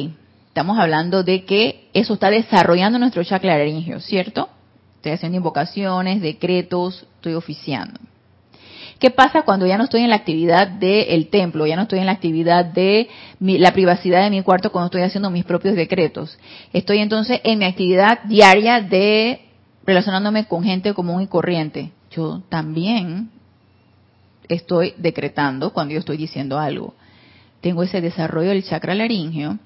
[0.49, 4.49] estamos hablando de que eso está desarrollando nuestro chakra laringio, ¿cierto?
[4.97, 8.01] Estoy haciendo invocaciones, decretos, estoy oficiando.
[9.01, 12.07] ¿Qué pasa cuando ya no estoy en la actividad del templo, ya no estoy en
[12.07, 13.09] la actividad de
[13.41, 16.39] la privacidad de mi cuarto cuando estoy haciendo mis propios decretos?
[16.75, 19.41] Estoy entonces en mi actividad diaria de
[19.87, 21.93] relacionándome con gente común y corriente.
[22.11, 23.31] Yo también
[24.51, 26.93] estoy decretando cuando yo estoy diciendo algo.
[27.63, 29.59] Tengo ese desarrollo del chakra laringio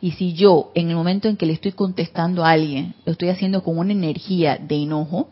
[0.00, 3.28] y si yo en el momento en que le estoy contestando a alguien lo estoy
[3.28, 5.28] haciendo con una energía de enojo,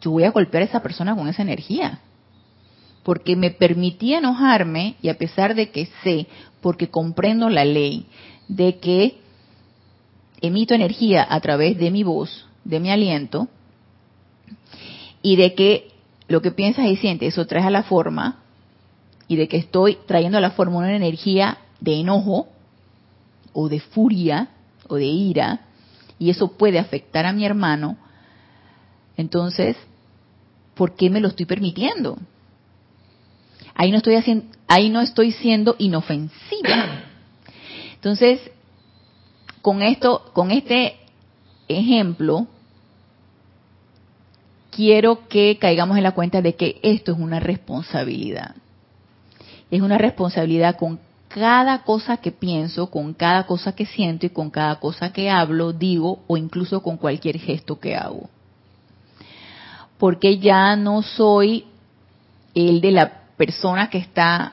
[0.00, 2.00] yo voy a golpear a esa persona con esa energía
[3.02, 6.26] porque me permitía enojarme y a pesar de que sé,
[6.60, 8.06] porque comprendo la ley,
[8.48, 9.18] de que
[10.40, 13.48] emito energía a través de mi voz, de mi aliento,
[15.22, 15.88] y de que
[16.28, 18.42] lo que piensas y sientes, eso trae a la forma,
[19.28, 22.48] y de que estoy trayendo a la forma una energía de enojo,
[23.52, 24.48] o de furia,
[24.88, 25.60] o de ira,
[26.18, 27.96] y eso puede afectar a mi hermano,
[29.16, 29.76] entonces,
[30.74, 32.18] ¿por qué me lo estoy permitiendo?
[33.80, 37.00] Ahí no estoy haciendo, ahí no estoy siendo inofensiva.
[37.94, 38.38] Entonces,
[39.62, 40.98] con esto, con este
[41.66, 42.46] ejemplo,
[44.70, 48.54] quiero que caigamos en la cuenta de que esto es una responsabilidad.
[49.70, 54.50] Es una responsabilidad con cada cosa que pienso, con cada cosa que siento y con
[54.50, 58.28] cada cosa que hablo, digo o incluso con cualquier gesto que hago.
[59.96, 61.64] Porque ya no soy
[62.54, 64.52] el de la persona que está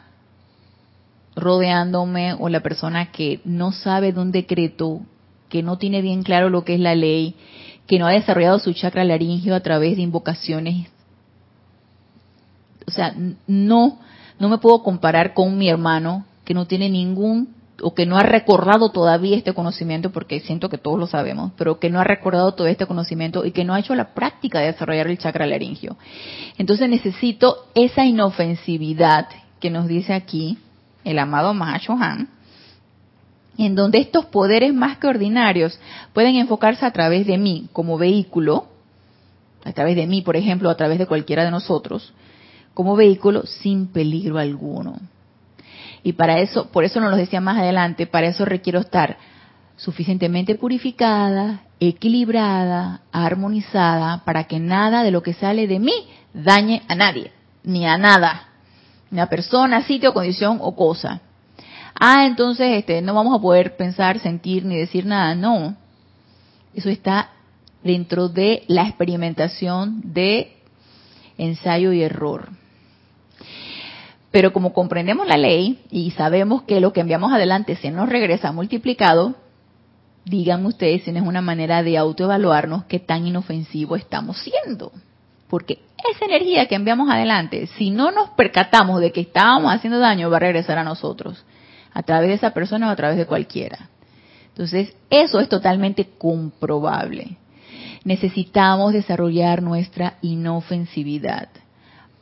[1.36, 5.02] rodeándome o la persona que no sabe de un decreto,
[5.50, 7.36] que no tiene bien claro lo que es la ley,
[7.86, 10.88] que no ha desarrollado su chakra laringio a través de invocaciones.
[12.88, 13.14] O sea,
[13.46, 14.00] no,
[14.40, 18.24] no me puedo comparar con mi hermano que no tiene ningún o que no ha
[18.24, 22.54] recordado todavía este conocimiento, porque siento que todos lo sabemos, pero que no ha recordado
[22.54, 25.98] todo este conocimiento y que no ha hecho la práctica de desarrollar el chakra laringio.
[26.58, 29.28] Entonces necesito esa inofensividad
[29.60, 30.58] que nos dice aquí
[31.04, 32.30] el amado Mahashohan,
[33.58, 35.80] en donde estos poderes más que ordinarios
[36.14, 38.68] pueden enfocarse a través de mí como vehículo,
[39.64, 42.14] a través de mí, por ejemplo, a través de cualquiera de nosotros,
[42.74, 45.00] como vehículo sin peligro alguno.
[46.08, 49.18] Y para eso, por eso nos lo decía más adelante, para eso requiero estar
[49.76, 56.96] suficientemente purificada, equilibrada, armonizada, para que nada de lo que sale de mí dañe a
[56.96, 57.34] nadie,
[57.66, 58.48] ni a nada,
[59.12, 61.20] ni a persona, sitio, condición o cosa.
[61.94, 65.36] Ah, entonces este, no vamos a poder pensar, sentir ni decir nada.
[65.36, 65.76] No,
[66.74, 67.32] eso está
[67.84, 70.56] dentro de la experimentación de
[71.38, 72.48] ensayo y error.
[74.38, 78.52] Pero como comprendemos la ley y sabemos que lo que enviamos adelante se nos regresa
[78.52, 79.34] multiplicado,
[80.26, 84.92] digan ustedes si no es una manera de autoevaluarnos qué tan inofensivo estamos siendo.
[85.50, 85.80] Porque
[86.14, 90.38] esa energía que enviamos adelante, si no nos percatamos de que estábamos haciendo daño, va
[90.38, 91.44] a regresar a nosotros,
[91.92, 93.90] a través de esa persona o a través de cualquiera.
[94.50, 97.38] Entonces, eso es totalmente comprobable.
[98.04, 101.50] Necesitamos desarrollar nuestra inofensividad.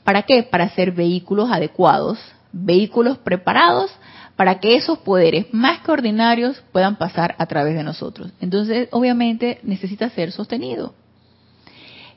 [0.05, 0.43] ¿Para qué?
[0.43, 2.19] Para ser vehículos adecuados,
[2.53, 3.91] vehículos preparados
[4.35, 8.31] para que esos poderes más que ordinarios puedan pasar a través de nosotros.
[8.39, 10.93] Entonces, obviamente, necesita ser sostenido.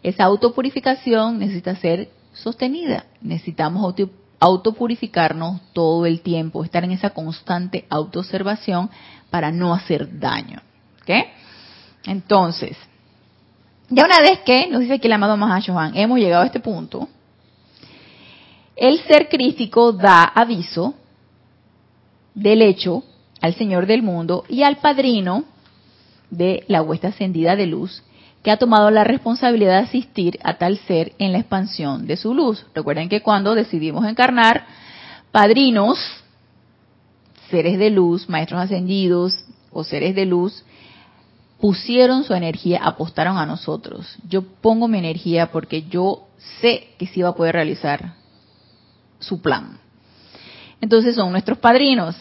[0.03, 3.07] Esa autopurificación necesita ser sostenida.
[3.23, 3.95] Necesitamos
[4.39, 8.91] autopurificarnos todo el tiempo, estar en esa constante autoobservación
[9.31, 10.61] para no hacer daño.
[11.03, 11.11] ¿Ok?
[12.05, 12.77] Entonces,
[13.89, 17.09] ya una vez que, nos dice aquí el amado Mahashohan, hemos llegado a este punto,
[18.79, 20.95] el ser crístico da aviso
[22.35, 23.03] del hecho
[23.41, 25.45] al Señor del mundo y al padrino
[26.31, 28.03] de la huesta ascendida de luz
[28.43, 32.35] que ha tomado la responsabilidad de asistir a tal ser en la expansión de su
[32.35, 32.65] luz.
[32.73, 34.65] Recuerden que cuando decidimos encarnar,
[35.33, 35.99] padrinos,
[37.51, 40.65] seres de luz, maestros ascendidos o seres de luz,
[41.61, 44.17] pusieron su energía, apostaron a nosotros.
[44.29, 46.29] Yo pongo mi energía porque yo
[46.61, 48.18] sé que sí va a poder realizar
[49.19, 49.79] su plan.
[50.81, 52.17] Entonces son nuestros padrinos.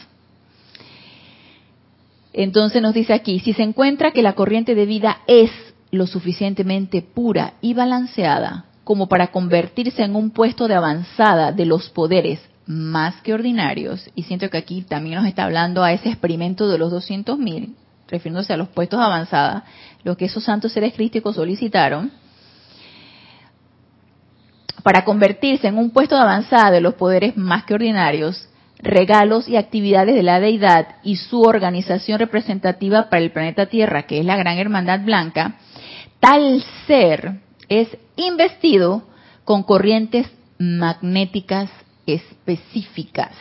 [2.34, 5.52] Entonces nos dice aquí, si se encuentra que la corriente de vida es
[5.92, 11.90] lo suficientemente pura y balanceada como para convertirse en un puesto de avanzada de los
[11.90, 16.68] poderes más que ordinarios, y siento que aquí también nos está hablando a ese experimento
[16.68, 17.76] de los 200.000,
[18.08, 19.64] refiriéndose a los puestos avanzada,
[20.04, 22.12] lo que esos santos seres crísticos solicitaron,
[24.84, 28.48] para convertirse en un puesto de avanzada de los poderes más que ordinarios,
[28.80, 34.20] regalos y actividades de la deidad y su organización representativa para el planeta Tierra, que
[34.20, 35.56] es la Gran Hermandad Blanca,
[36.20, 39.04] tal ser es investido
[39.44, 40.28] con corrientes
[40.60, 41.70] magnéticas
[42.06, 43.32] específicas.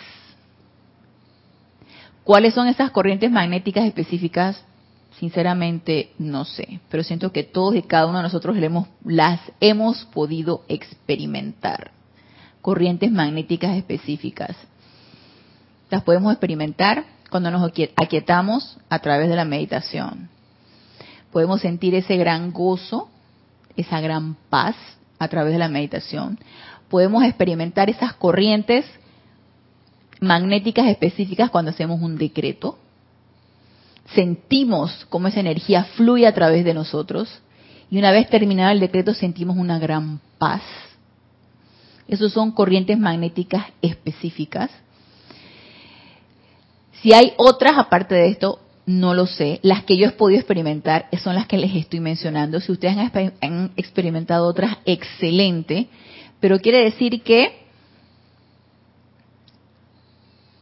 [2.25, 4.65] ¿Cuáles son esas corrientes magnéticas específicas?
[5.19, 8.57] Sinceramente no sé, pero siento que todos y cada uno de nosotros
[9.05, 11.93] las hemos podido experimentar.
[12.61, 14.57] Corrientes magnéticas específicas.
[15.89, 20.29] Las podemos experimentar cuando nos aquietamos a través de la meditación.
[21.33, 23.09] Podemos sentir ese gran gozo,
[23.77, 24.77] esa gran paz
[25.19, 26.39] a través de la meditación.
[26.89, 28.85] Podemos experimentar esas corrientes
[30.21, 32.79] magnéticas específicas cuando hacemos un decreto.
[34.15, 37.41] Sentimos cómo esa energía fluye a través de nosotros
[37.91, 40.63] y una vez terminado el decreto sentimos una gran paz.
[42.09, 44.71] Esas son corrientes magnéticas específicas.
[47.03, 49.59] Si hay otras aparte de esto, no lo sé.
[49.63, 52.61] Las que yo he podido experimentar son las que les estoy mencionando.
[52.61, 55.89] Si ustedes han experimentado otras, excelente.
[56.41, 57.67] Pero quiere decir que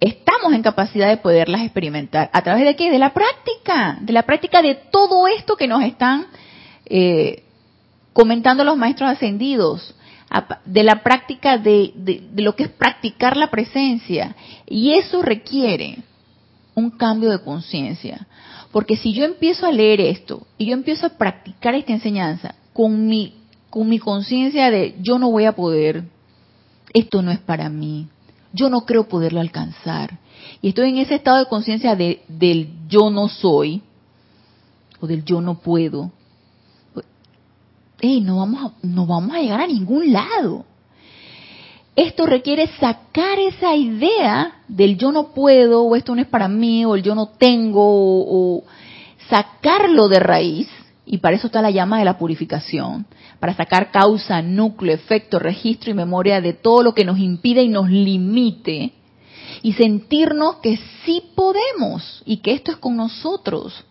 [0.00, 2.30] estamos en capacidad de poderlas experimentar.
[2.32, 2.90] ¿A través de qué?
[2.90, 6.26] De la práctica, de la práctica de todo esto que nos están
[6.86, 7.44] eh,
[8.12, 9.94] comentando los maestros ascendidos,
[10.64, 14.34] de la práctica de, de lo que es practicar la presencia.
[14.66, 15.98] Y eso requiere
[16.74, 18.26] un cambio de conciencia.
[18.72, 23.06] Porque si yo empiezo a leer esto y yo empiezo a practicar esta enseñanza con
[23.06, 23.34] mi,
[23.70, 26.02] con mi conciencia de yo no voy a poder,
[26.92, 28.08] esto no es para mí,
[28.52, 30.18] yo no creo poderlo alcanzar.
[30.64, 33.82] Y estoy en ese estado de conciencia de, del yo no soy
[34.98, 36.10] o del yo no puedo.
[38.00, 40.64] Hey, no vamos a, no vamos a llegar a ningún lado.
[41.94, 46.86] Esto requiere sacar esa idea del yo no puedo o esto no es para mí
[46.86, 48.64] o el yo no tengo o, o
[49.28, 50.68] sacarlo de raíz
[51.04, 53.04] y para eso está la llama de la purificación,
[53.38, 57.68] para sacar causa, núcleo, efecto, registro y memoria de todo lo que nos impide y
[57.68, 58.94] nos limite
[59.64, 63.82] y sentirnos que sí podemos y que esto es con nosotros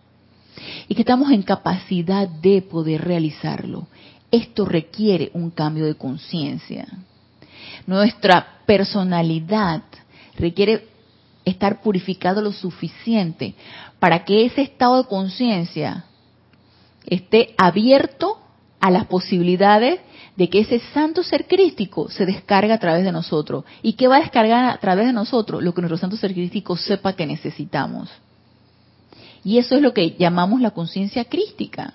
[0.86, 3.88] y que estamos en capacidad de poder realizarlo.
[4.30, 6.86] Esto requiere un cambio de conciencia.
[7.88, 9.82] Nuestra personalidad
[10.38, 10.86] requiere
[11.44, 13.56] estar purificado lo suficiente
[13.98, 16.04] para que ese estado de conciencia
[17.04, 18.38] esté abierto
[18.78, 19.98] a las posibilidades
[20.36, 23.64] de que ese santo ser crístico se descargue a través de nosotros.
[23.82, 25.62] ¿Y qué va a descargar a través de nosotros?
[25.62, 28.10] Lo que nuestro santo ser crístico sepa que necesitamos.
[29.44, 31.94] Y eso es lo que llamamos la conciencia crística.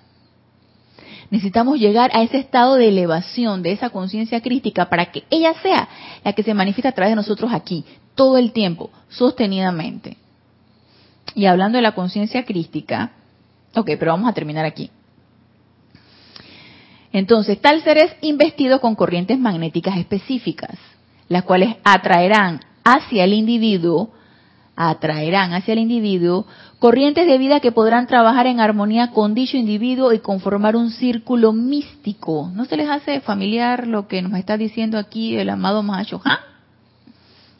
[1.31, 5.89] Necesitamos llegar a ese estado de elevación de esa conciencia crística para que ella sea
[6.23, 7.85] la que se manifieste a través de nosotros aquí,
[8.15, 10.17] todo el tiempo, sostenidamente.
[11.35, 13.11] Y hablando de la conciencia crística,
[13.75, 14.89] ok, pero vamos a terminar aquí.
[17.11, 20.77] Entonces, tal ser es investido con corrientes magnéticas específicas,
[21.27, 24.11] las cuales atraerán hacia el individuo,
[24.75, 26.45] atraerán hacia el individuo
[26.79, 31.51] corrientes de vida que podrán trabajar en armonía con dicho individuo y conformar un círculo
[31.51, 32.49] místico.
[32.53, 36.37] ¿No se les hace familiar lo que nos está diciendo aquí el amado Mahashohan?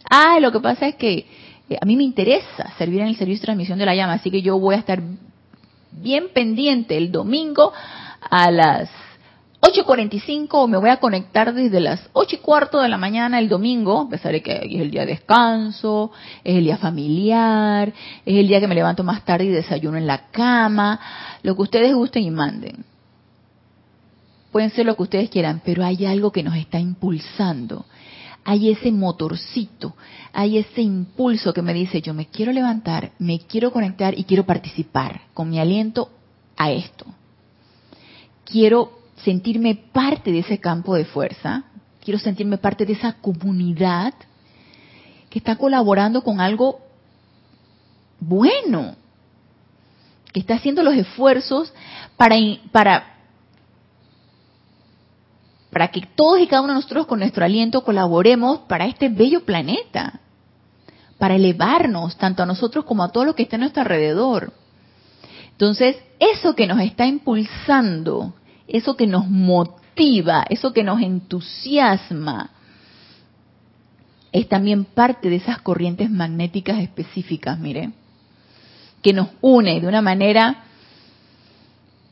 [0.09, 1.27] Ah, lo que pasa es que
[1.69, 4.31] eh, a mí me interesa servir en el servicio de transmisión de la llama, así
[4.31, 5.01] que yo voy a estar
[5.91, 7.73] bien pendiente el domingo
[8.29, 8.89] a las
[9.61, 14.01] 8.45 me voy a conectar desde las 8 y cuarto de la mañana el domingo,
[14.01, 16.11] a pesar de que es el día de descanso,
[16.45, 17.93] es el día familiar,
[18.25, 20.99] es el día que me levanto más tarde y desayuno en la cama,
[21.43, 22.85] lo que ustedes gusten y manden.
[24.51, 27.85] Pueden ser lo que ustedes quieran, pero hay algo que nos está impulsando.
[28.45, 29.93] Hay ese motorcito,
[30.31, 34.45] hay ese impulso que me dice, yo me quiero levantar, me quiero conectar y quiero
[34.45, 36.09] participar con mi aliento
[36.57, 37.05] a esto.
[38.45, 41.63] Quiero sentirme parte de ese campo de fuerza,
[42.03, 44.13] quiero sentirme parte de esa comunidad
[45.29, 46.79] que está colaborando con algo
[48.19, 48.95] bueno,
[50.33, 51.73] que está haciendo los esfuerzos
[52.17, 52.35] para,
[52.71, 53.15] para,
[55.71, 59.45] para que todos y cada uno de nosotros con nuestro aliento colaboremos para este bello
[59.45, 60.19] planeta,
[61.17, 64.53] para elevarnos tanto a nosotros como a todo lo que está a nuestro alrededor.
[65.51, 68.33] Entonces, eso que nos está impulsando
[68.69, 72.51] eso que nos motiva, eso que nos entusiasma,
[74.31, 77.91] es también parte de esas corrientes magnéticas específicas, mire.
[79.01, 80.63] que nos une de una manera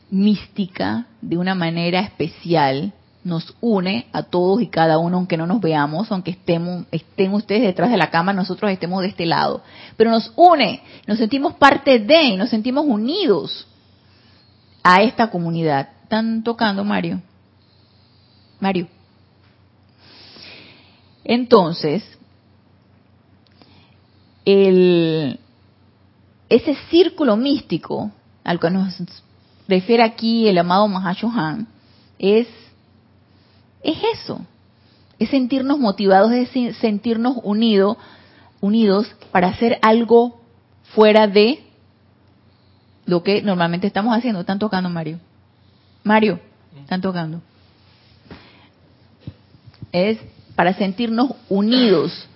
[0.10, 2.93] mística, de una manera especial,
[3.26, 7.64] nos une a todos y cada uno, aunque no nos veamos, aunque estemos, estén ustedes
[7.64, 9.62] detrás de la cama, nosotros estemos de este lado.
[9.97, 13.68] Pero nos une, nos sentimos parte de y nos sentimos unidos
[14.82, 15.89] a esta comunidad.
[16.08, 17.22] ¿Están tocando, Mario?
[18.62, 18.88] Mario.
[21.26, 22.01] Entonces,
[24.45, 25.38] el,
[26.47, 28.10] ese círculo místico
[28.45, 28.95] al que nos
[29.68, 31.68] refiere aquí el amado Mahashohan
[32.20, 32.47] es,
[33.84, 34.39] es eso,
[35.20, 37.97] es sentirnos motivados, es sentirnos unidos,
[38.62, 40.39] unidos para hacer algo
[40.95, 41.66] fuera de
[43.05, 44.39] lo que normalmente estamos haciendo.
[44.39, 45.20] Están tocando, Mario.
[46.08, 46.39] Mario,
[46.82, 47.41] están tocando.
[49.91, 50.18] Es
[50.55, 52.28] para sentirnos unidos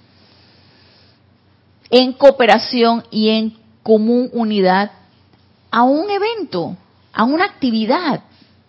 [1.89, 4.91] en cooperación y en común unidad
[5.71, 6.77] a un evento,
[7.13, 8.21] a una actividad,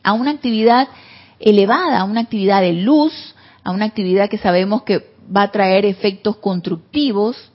[0.03, 0.89] a una actividad
[1.39, 3.35] elevada, a una actividad de luz,
[3.65, 7.51] a una actividad que sabemos que va a traer efectos constructivos,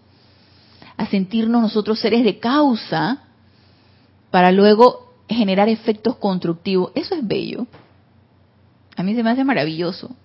[0.97, 3.23] a sentirnos nosotros seres de causa,
[4.31, 6.91] para luego generar efectos constructivos.
[6.95, 7.67] Eso es bello.
[8.95, 10.15] A mí se me hace maravilloso.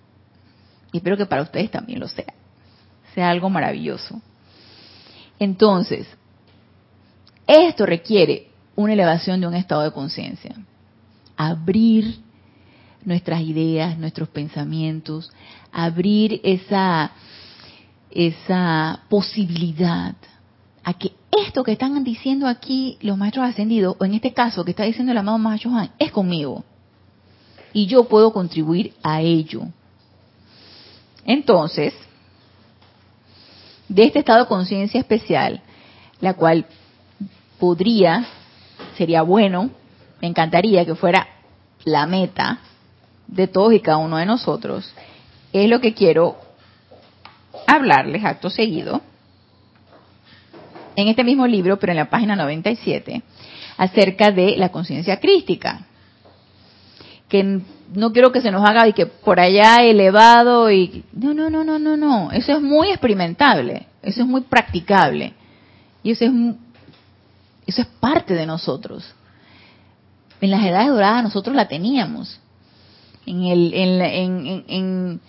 [0.91, 2.33] Y espero que para ustedes también lo sea.
[3.13, 4.21] Sea algo maravilloso.
[5.39, 6.07] Entonces,
[7.47, 10.55] esto requiere una elevación de un estado de conciencia.
[11.35, 12.19] Abrir
[13.03, 15.31] nuestras ideas, nuestros pensamientos,
[15.71, 17.11] abrir esa,
[18.11, 20.15] esa posibilidad
[20.83, 24.71] a que esto que están diciendo aquí los maestros ascendidos, o en este caso que
[24.71, 26.63] está diciendo el amado Mahacho Han, es conmigo.
[27.73, 29.63] Y yo puedo contribuir a ello.
[31.25, 31.93] Entonces,
[33.87, 35.61] de este estado de conciencia especial,
[36.19, 36.65] la cual
[37.59, 38.25] podría,
[38.97, 39.71] sería bueno,
[40.21, 41.27] me encantaría que fuera
[41.83, 42.59] la meta
[43.27, 44.93] de todos y cada uno de nosotros,
[45.51, 46.37] es lo que quiero
[47.67, 49.01] hablarles acto seguido
[50.95, 53.21] en este mismo libro, pero en la página 97,
[53.77, 55.87] acerca de la conciencia crística.
[57.27, 57.61] Que
[57.93, 61.63] no quiero que se nos haga y que por allá elevado y no, no, no,
[61.63, 65.33] no, no, no, eso es muy experimentable, eso es muy practicable
[66.03, 66.31] y eso es
[67.65, 69.15] eso es parte de nosotros.
[70.41, 72.39] En las edades doradas nosotros la teníamos.
[73.25, 75.21] En el, en, en, en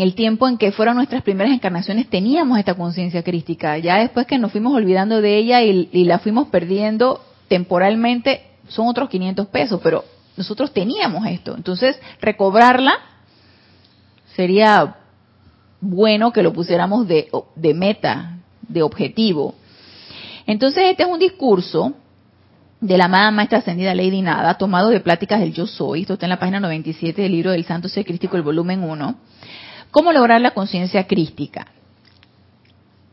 [0.00, 3.78] el tiempo en que fueron nuestras primeras encarnaciones teníamos esta conciencia crística.
[3.78, 8.86] Ya después que nos fuimos olvidando de ella y, y, la fuimos perdiendo temporalmente, son
[8.86, 10.04] otros 500 pesos, pero
[10.36, 11.54] nosotros teníamos esto.
[11.56, 12.94] Entonces, recobrarla
[14.36, 14.96] sería
[15.80, 19.54] bueno que lo pusiéramos de, de meta, de objetivo.
[20.46, 21.94] Entonces, este es un discurso
[22.80, 26.26] de la amada maestra ascendida Lady Nada, tomado de pláticas del Yo Soy, esto está
[26.26, 29.14] en la página 97 del libro del Santo Ser Crístico, el volumen 1,
[29.92, 31.68] cómo lograr la conciencia crística.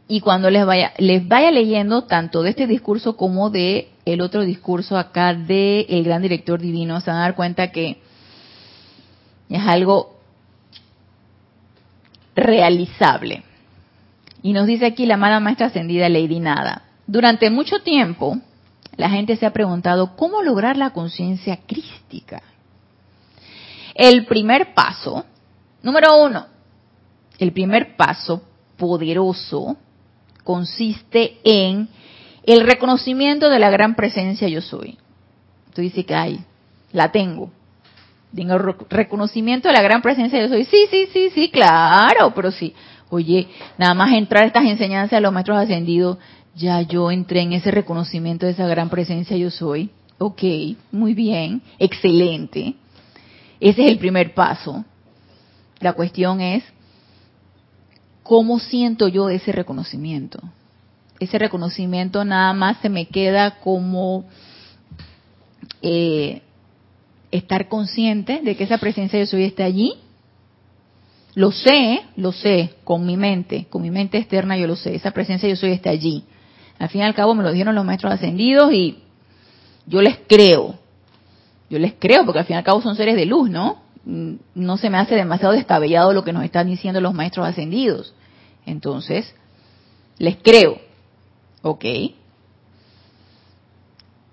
[0.08, 4.42] Y cuando les vaya, les vaya leyendo tanto de este discurso como de el otro
[4.42, 8.02] discurso acá de el gran director divino, se van a dar cuenta que
[9.50, 10.16] es algo
[12.36, 13.44] realizable.
[14.42, 16.84] Y nos dice aquí la amada maestra ascendida Lady Nada.
[17.06, 18.38] Durante mucho tiempo,
[18.96, 22.42] la gente se ha preguntado cómo lograr la conciencia crística.
[23.94, 25.26] El primer paso,
[25.84, 26.46] número uno,
[27.40, 28.44] el primer paso
[28.78, 29.78] poderoso
[30.44, 31.90] consiste en
[32.44, 34.98] el reconocimiento de la gran presencia yo soy.
[35.74, 36.40] Tú dices que, ay,
[36.92, 37.52] la tengo.
[38.36, 38.58] Tengo
[38.90, 40.66] reconocimiento de la gran presencia yo soy.
[40.66, 42.74] Sí, sí, sí, sí, claro, pero sí.
[43.10, 46.18] Oye, nada más entrar a estas enseñanzas de los maestros ascendidos,
[46.56, 49.90] ya yo entré en ese reconocimiento de esa gran presencia yo soy.
[50.18, 50.44] Ok,
[50.92, 52.76] muy bien, excelente.
[53.60, 54.84] Ese es el primer paso.
[55.80, 56.64] La cuestión es,
[58.30, 60.40] ¿cómo siento yo ese reconocimiento?
[61.20, 64.26] ese reconocimiento nada más se me queda como
[65.82, 66.42] eh,
[67.32, 69.94] estar consciente de que esa presencia de soy está allí.
[71.36, 75.12] Lo sé, lo sé, con mi mente, con mi mente externa yo lo sé, esa
[75.12, 76.24] presencia yo soy está allí.
[76.80, 79.00] Al fin y al cabo me lo dijeron los maestros ascendidos y
[79.86, 80.76] yo les creo.
[81.70, 83.82] Yo les creo porque al fin y al cabo son seres de luz, ¿no?
[84.06, 88.16] No se me hace demasiado descabellado lo que nos están diciendo los maestros ascendidos.
[88.66, 89.34] Entonces,
[90.18, 90.80] les creo.
[91.62, 91.86] Ok.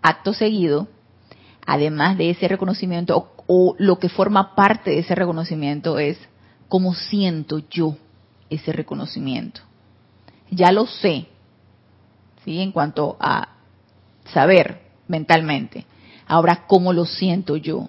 [0.02, 0.88] Acto seguido,
[1.66, 6.18] además de ese reconocimiento, o, lo que forma parte de ese reconocimiento es
[6.68, 7.96] cómo siento yo
[8.50, 9.60] ese reconocimiento.
[10.50, 11.26] Ya lo sé,
[12.44, 12.60] ¿sí?
[12.60, 13.48] En cuanto a
[14.32, 15.86] saber mentalmente.
[16.26, 17.88] Ahora, ¿cómo lo siento yo?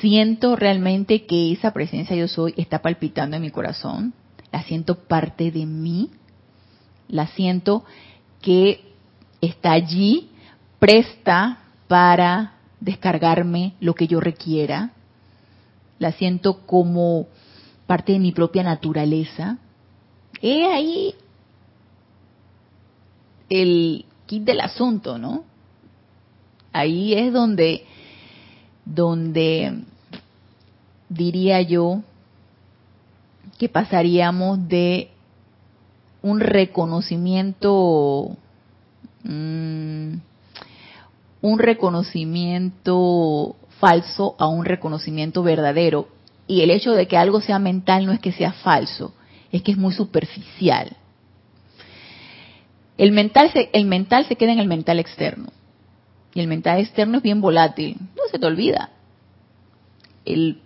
[0.00, 4.12] Siento realmente que esa presencia yo soy está palpitando en mi corazón.
[4.54, 6.10] La siento parte de mí.
[7.08, 7.82] La siento
[8.40, 8.84] que
[9.40, 10.30] está allí,
[10.78, 14.92] presta para descargarme lo que yo requiera.
[15.98, 17.26] La siento como
[17.88, 19.58] parte de mi propia naturaleza.
[20.40, 21.16] He ahí
[23.50, 25.42] el kit del asunto, ¿no?
[26.72, 27.84] Ahí es donde,
[28.84, 29.82] donde
[31.08, 32.04] diría yo
[33.68, 35.10] pasaríamos de
[36.22, 38.36] un reconocimiento,
[39.24, 40.14] mm,
[41.42, 46.08] un reconocimiento falso a un reconocimiento verdadero.
[46.46, 49.14] Y el hecho de que algo sea mental no es que sea falso,
[49.52, 50.96] es que es muy superficial.
[52.96, 55.48] El mental se, el mental se queda en el mental externo.
[56.32, 57.96] Y el mental externo es bien volátil.
[58.16, 58.90] No se te olvida.
[60.24, 60.60] El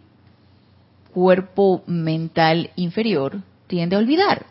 [1.12, 4.46] cuerpo mental inferior tiende a olvidar.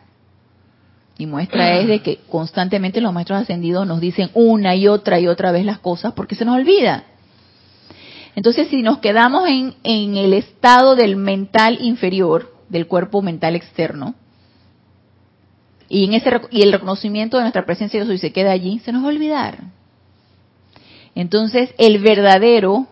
[1.18, 5.28] Y muestra es de que constantemente los maestros ascendidos nos dicen una y otra y
[5.28, 7.06] otra vez las cosas porque se nos olvida.
[8.36, 14.14] Entonces, si nos quedamos en, en el estado del mental inferior, del cuerpo mental externo,
[15.90, 18.92] y, en ese, y el reconocimiento de nuestra presencia yo soy se queda allí, se
[18.92, 19.58] nos va a olvidar.
[21.16, 22.88] Entonces, el verdadero,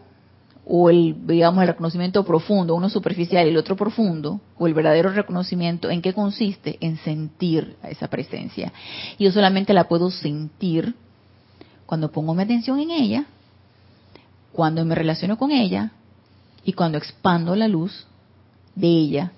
[0.66, 5.12] o el, digamos, el reconocimiento profundo, uno superficial y el otro profundo, o el verdadero
[5.12, 6.78] reconocimiento, ¿en qué consiste?
[6.82, 8.74] En sentir esa presencia.
[9.20, 10.96] Yo solamente la puedo sentir
[11.86, 13.26] cuando pongo mi atención en ella,
[14.52, 15.92] cuando me relaciono con ella
[16.64, 18.08] y cuando expando la luz
[18.74, 19.32] de ella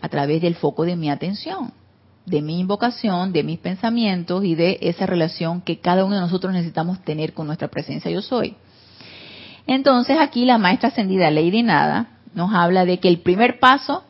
[0.00, 1.72] a través del foco de mi atención
[2.26, 6.52] de mi invocación, de mis pensamientos y de esa relación que cada uno de nosotros
[6.52, 8.56] necesitamos tener con nuestra presencia yo soy.
[9.70, 14.02] Entonces aquí la maestra ascendida Lady Nada nos habla de que el primer paso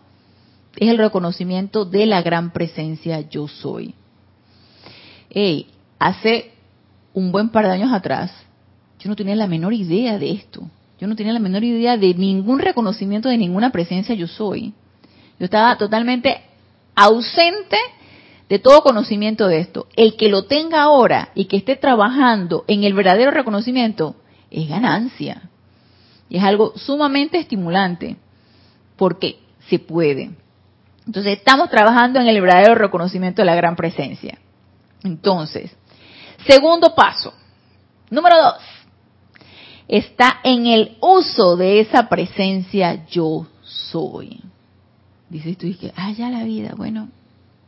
[0.77, 3.95] es el reconocimiento de la gran presencia yo soy.
[5.29, 5.67] Hey,
[5.99, 6.53] hace
[7.13, 8.33] un buen par de años atrás,
[9.01, 10.63] yo no tenía la menor idea de esto.
[10.99, 14.73] Yo no tenía la menor idea de ningún reconocimiento de ninguna presencia yo soy.
[15.39, 16.41] Yo estaba totalmente
[16.95, 17.77] ausente
[18.49, 22.85] de todo conocimiento de esto, el que lo tenga ahora y que esté trabajando en
[22.85, 24.17] el verdadero reconocimiento,
[24.51, 25.50] es ganancia.
[26.31, 28.17] Y es algo sumamente estimulante,
[28.97, 30.31] porque se puede.
[31.07, 34.39] Entonces, estamos trabajando en el verdadero reconocimiento de la gran presencia.
[35.03, 35.77] Entonces,
[36.47, 37.35] segundo paso.
[38.11, 38.63] Número dos.
[39.89, 44.41] Está en el uso de esa presencia yo soy.
[45.29, 46.75] Dices tú, y que, ah, ya la vida.
[46.77, 47.09] Bueno,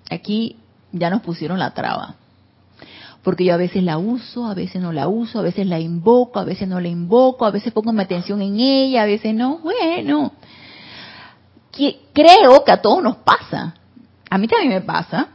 [0.08, 0.56] aquí
[0.92, 2.16] ya nos pusieron la traba.
[3.22, 6.40] Porque yo a veces la uso, a veces no la uso, a veces la invoco,
[6.40, 9.58] a veces no la invoco, a veces pongo mi atención en ella, a veces no.
[9.58, 10.32] Bueno,
[12.12, 13.74] creo que a todos nos pasa.
[14.28, 15.28] A mí también me pasa.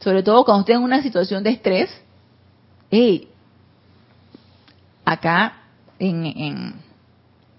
[0.00, 1.90] Sobre todo cuando estoy en una situación de estrés.
[2.90, 3.28] Hey,
[5.04, 5.62] acá
[5.98, 6.74] en, en,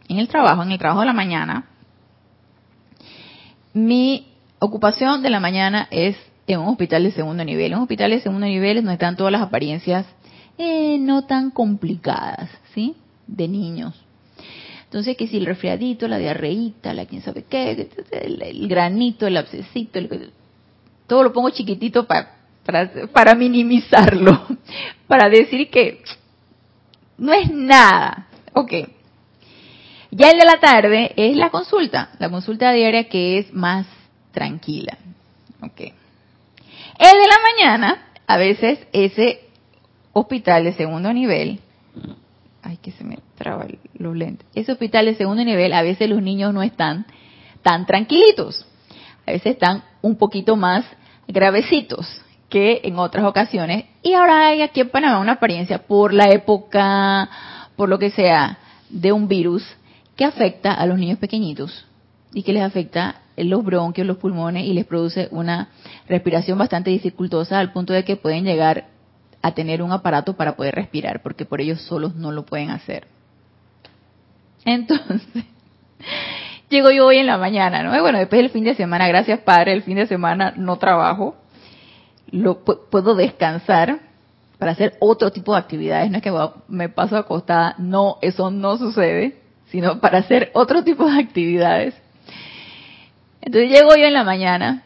[0.07, 1.65] en el trabajo, en el trabajo de la mañana,
[3.73, 4.27] mi
[4.59, 6.17] ocupación de la mañana es
[6.47, 7.71] en un hospital de segundo nivel.
[7.71, 10.05] En un hospital de segundo nivel es donde están todas las apariencias
[10.57, 12.95] eh, no tan complicadas, ¿sí?
[13.27, 13.95] De niños.
[14.83, 19.99] Entonces, que si el resfriadito, la diarreíta, la quién sabe qué, el, granito, el abscesito,
[21.07, 22.35] todo lo pongo chiquitito para,
[22.65, 24.47] para, para minimizarlo,
[25.07, 26.03] para decir que
[27.17, 28.27] no es nada.
[28.53, 28.73] Ok.
[30.11, 33.87] Ya el de la tarde es la consulta, la consulta diaria que es más
[34.33, 34.97] tranquila.
[35.61, 35.93] Ok.
[37.01, 39.39] El de la mañana, a veces ese
[40.13, 41.59] hospital de segundo nivel,
[42.61, 46.21] ay que se me traba los lentes, ese hospital de segundo nivel, a veces los
[46.21, 47.07] niños no están
[47.63, 48.67] tan tranquilitos,
[49.25, 50.85] a veces están un poquito más
[51.27, 53.85] gravecitos que en otras ocasiones.
[54.03, 57.31] Y ahora hay aquí en Panamá una apariencia por la época,
[57.77, 58.59] por lo que sea,
[58.91, 59.65] de un virus
[60.15, 61.83] que afecta a los niños pequeñitos
[62.31, 65.69] y que les afecta los bronquios, los pulmones y les produce una
[66.07, 68.85] respiración bastante dificultosa al punto de que pueden llegar
[69.41, 73.07] a tener un aparato para poder respirar, porque por ellos solos no lo pueden hacer.
[74.65, 75.45] Entonces,
[76.69, 77.99] llego yo hoy en la mañana, ¿no?
[78.01, 81.35] bueno, después del fin de semana, gracias Padre, el fin de semana no trabajo,
[82.29, 83.99] lo puedo descansar
[84.57, 86.31] para hacer otro tipo de actividades, no es que
[86.67, 91.95] me paso acostada, no, eso no sucede, sino para hacer otro tipo de actividades.
[93.41, 94.83] Entonces llego yo en la mañana.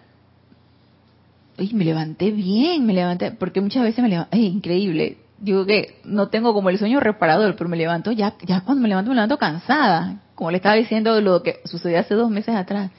[1.58, 5.18] y me levanté bien, me levanté, porque muchas veces me levanté, es increíble.
[5.38, 8.90] digo que no tengo como el sueño reparador, pero me levanto, ya, ya cuando me
[8.90, 12.92] levanto me levanto cansada, como le estaba diciendo lo que sucedió hace dos meses atrás.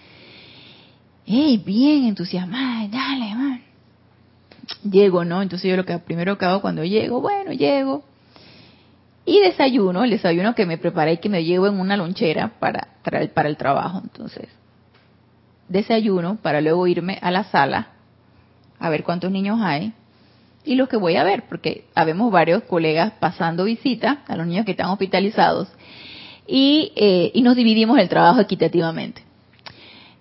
[1.26, 2.86] ¡Ey, bien entusiasmada!
[2.88, 3.62] Dale, man.
[4.88, 5.42] Llego, ¿no?
[5.42, 8.04] Entonces yo lo que primero que hago cuando llego, bueno, llego.
[9.24, 12.88] Y desayuno, el desayuno que me preparé y que me llevo en una lonchera para,
[13.02, 14.00] para, para el trabajo.
[14.04, 14.46] Entonces,
[15.68, 17.88] desayuno para luego irme a la sala
[18.78, 19.92] a ver cuántos niños hay
[20.64, 24.64] y los que voy a ver, porque habemos varios colegas pasando visita a los niños
[24.64, 25.68] que están hospitalizados
[26.46, 29.22] y, eh, y nos dividimos el trabajo equitativamente.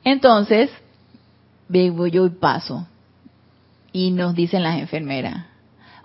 [0.03, 0.69] Entonces,
[1.67, 2.87] vengo yo y paso
[3.91, 5.45] y nos dicen las enfermeras,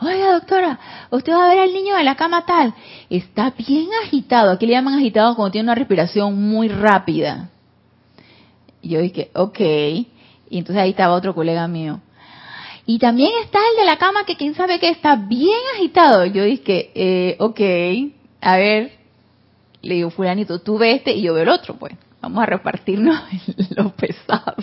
[0.01, 0.79] oiga doctora,
[1.11, 2.73] usted va a ver al niño de la cama tal,
[3.11, 7.51] está bien agitado, aquí le llaman agitado cuando tiene una respiración muy rápida.
[8.83, 12.01] Y yo dije, ok, y entonces ahí estaba otro colega mío,
[12.87, 16.25] y también está el de la cama que quién sabe que está bien agitado.
[16.27, 17.61] Yo dije, eh, ok,
[18.41, 18.93] a ver,
[19.81, 21.95] le digo, fulanito, tú ves este y yo veo el otro, pues.
[22.21, 23.17] Vamos a repartirnos
[23.77, 24.57] lo pesado.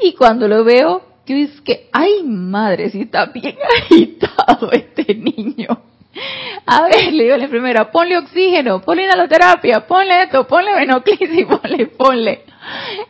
[0.00, 5.82] Y cuando lo veo, yo dije ay madre, si está bien agitado este niño.
[6.66, 11.46] A ver, le digo a la enfermera, ponle oxígeno, ponle inhaloterapia, ponle esto, ponle venoclisis,
[11.46, 12.44] ponle, ponle.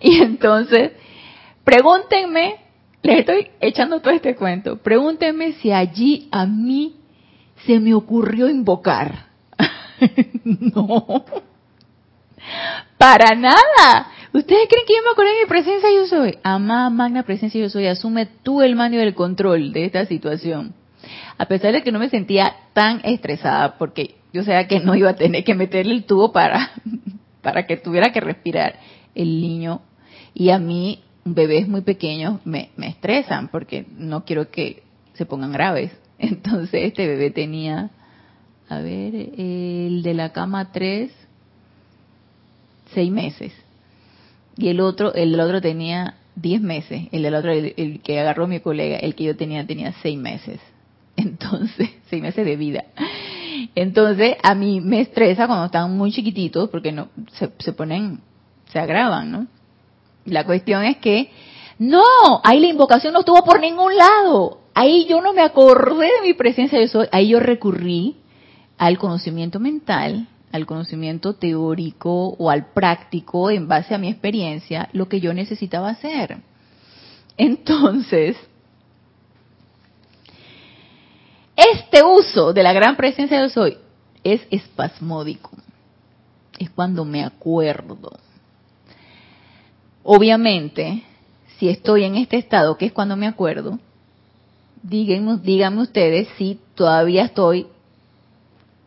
[0.01, 0.93] Y entonces,
[1.65, 2.67] pregúntenme
[3.07, 4.79] les estoy echando todo este cuento.
[4.79, 6.97] Pregúntenme si allí a mí
[7.65, 9.27] se me ocurrió invocar.
[10.45, 11.25] no.
[12.99, 14.11] Para nada.
[14.33, 16.39] ¿Ustedes creen que yo me acordé de mi presencia yo soy?
[16.43, 20.75] Amada magna presencia yo soy, asume tú el mando del control de esta situación.
[21.39, 25.11] A pesar de que no me sentía tan estresada, porque yo sabía que no iba
[25.11, 26.73] a tener que meterle el tubo para,
[27.43, 28.79] para que tuviera que respirar
[29.15, 29.83] el niño.
[30.35, 34.83] Y a mí bebés muy pequeños me, me estresan porque no quiero que
[35.15, 35.91] se pongan graves.
[36.19, 37.91] Entonces este bebé tenía,
[38.69, 41.11] a ver, el de la cama 3,
[42.95, 43.53] seis meses.
[44.57, 47.09] Y el otro, el del otro tenía 10 meses.
[47.13, 50.61] El del otro, el, que agarró mi colega, el que yo tenía, tenía seis meses.
[51.17, 52.85] Entonces, seis meses de vida.
[53.75, 58.21] Entonces, a mí me estresa cuando están muy chiquititos porque no se, se ponen,
[58.71, 59.47] se agravan, ¿no?
[60.25, 61.31] La cuestión es que,
[61.79, 62.03] no,
[62.43, 64.61] ahí la invocación no estuvo por ningún lado.
[64.75, 67.07] Ahí yo no me acordé de mi presencia de soy.
[67.13, 68.17] Ahí yo recurrí
[68.77, 75.09] al conocimiento mental, al conocimiento teórico o al práctico en base a mi experiencia, lo
[75.09, 76.39] que yo necesitaba hacer.
[77.37, 78.37] Entonces,
[81.73, 83.79] este uso de la gran presencia de soy
[84.25, 85.51] es espasmódico.
[86.59, 88.19] Es cuando me acuerdo.
[90.03, 91.03] Obviamente,
[91.59, 93.79] si estoy en este estado, que es cuando me acuerdo,
[94.83, 97.67] díganme, díganme ustedes si todavía estoy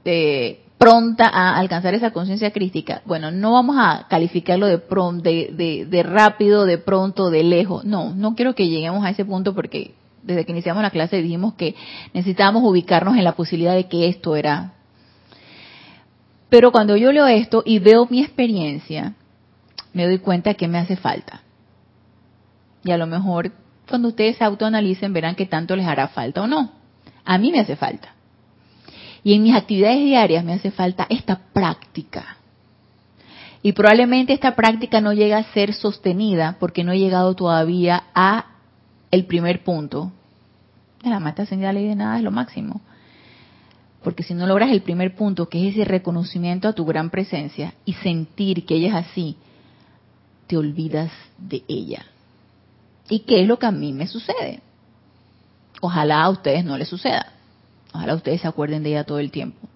[0.05, 3.01] eh, pronta a alcanzar esa conciencia crística.
[3.05, 7.83] Bueno, no vamos a calificarlo de, de, de, rápido, de pronto, de lejos.
[7.83, 11.53] No, no quiero que lleguemos a ese punto porque desde que iniciamos la clase dijimos
[11.55, 11.75] que
[12.13, 14.73] necesitábamos ubicarnos en la posibilidad de que esto era.
[16.49, 19.13] Pero cuando yo leo esto y veo mi experiencia,
[19.93, 21.43] me doy cuenta que me hace falta.
[22.83, 23.51] Y a lo mejor
[23.87, 26.71] cuando ustedes se autoanalicen verán que tanto les hará falta o no.
[27.25, 28.13] A mí me hace falta.
[29.23, 32.37] Y en mis actividades diarias me hace falta esta práctica.
[33.61, 38.48] Y probablemente esta práctica no llega a ser sostenida porque no he llegado todavía a
[39.11, 40.11] el primer punto.
[41.03, 42.81] De la mata ascendida ley de nada es lo máximo.
[44.03, 47.73] Porque si no logras el primer punto, que es ese reconocimiento a tu gran presencia
[47.85, 49.35] y sentir que ella es así,
[50.47, 52.05] te olvidas de ella.
[53.09, 54.61] ¿Y qué es lo que a mí me sucede?
[55.81, 57.33] Ojalá a ustedes no les suceda.
[57.93, 59.67] Ojalá ustedes se acuerden de ella todo el tiempo.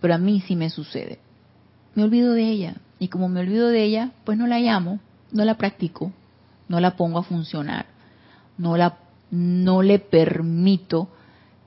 [0.00, 1.18] Pero a mí sí me sucede.
[1.94, 2.76] Me olvido de ella.
[2.98, 5.00] Y como me olvido de ella, pues no la llamo,
[5.32, 6.12] no la practico,
[6.68, 7.86] no la pongo a funcionar,
[8.60, 8.98] no, la,
[9.30, 11.08] no le permito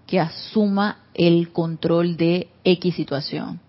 [0.06, 3.60] que asuma el control de X situación.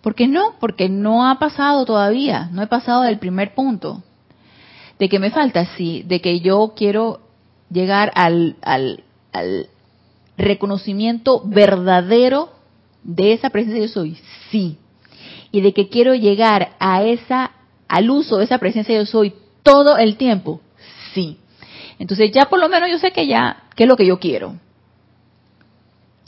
[0.00, 0.54] ¿Por qué no?
[0.60, 4.02] Porque no ha pasado todavía, no he pasado del primer punto.
[4.98, 7.20] De que me falta, sí, de que yo quiero
[7.68, 9.02] llegar al, al,
[10.36, 12.50] reconocimiento verdadero
[13.02, 14.18] de esa presencia yo soy,
[14.50, 14.78] sí.
[15.50, 17.50] Y de que quiero llegar a esa,
[17.88, 20.60] al uso de esa presencia yo soy todo el tiempo,
[21.12, 21.39] sí.
[22.00, 24.56] Entonces ya por lo menos yo sé que ya, qué es lo que yo quiero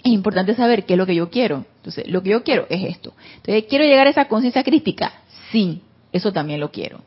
[0.02, 1.64] es importante saber qué es lo que yo quiero.
[1.76, 3.12] Entonces, lo que yo quiero es esto.
[3.36, 5.12] Entonces, ¿quiero llegar a esa conciencia crítica?
[5.50, 7.00] Sí, eso también lo quiero.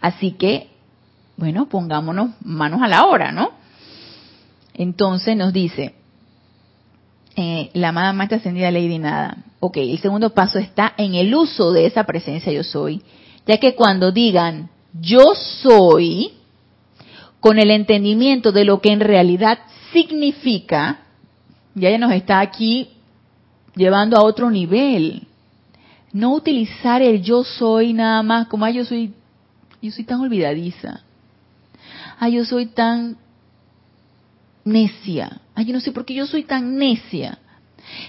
[0.00, 0.68] Así que,
[1.36, 3.50] bueno, pongámonos manos a la obra, ¿no?
[4.74, 5.94] Entonces nos dice,
[7.36, 9.38] eh, la amada maestra ascendida Lady Nada.
[9.58, 13.02] Ok, el segundo paso está en el uso de esa presencia yo soy,
[13.46, 16.32] ya que cuando digan yo soy,
[17.40, 19.58] con el entendimiento de lo que en realidad
[19.92, 21.00] significa,
[21.74, 22.90] ya ella nos está aquí
[23.74, 25.26] llevando a otro nivel.
[26.12, 29.12] No utilizar el yo soy nada más como, yo soy,
[29.80, 31.02] yo soy tan olvidadiza.
[32.18, 33.16] Ay, yo soy tan
[34.64, 35.40] necia.
[35.54, 37.38] Ay, yo no sé por qué yo soy tan necia.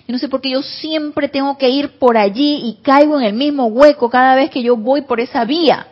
[0.07, 3.25] Yo no sé por qué yo siempre tengo que ir por allí y caigo en
[3.25, 5.87] el mismo hueco cada vez que yo voy por esa vía.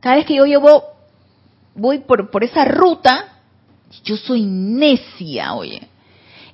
[0.00, 0.82] Cada vez que yo llevo,
[1.74, 3.40] voy por, por esa ruta,
[4.04, 5.88] yo soy necia, oye.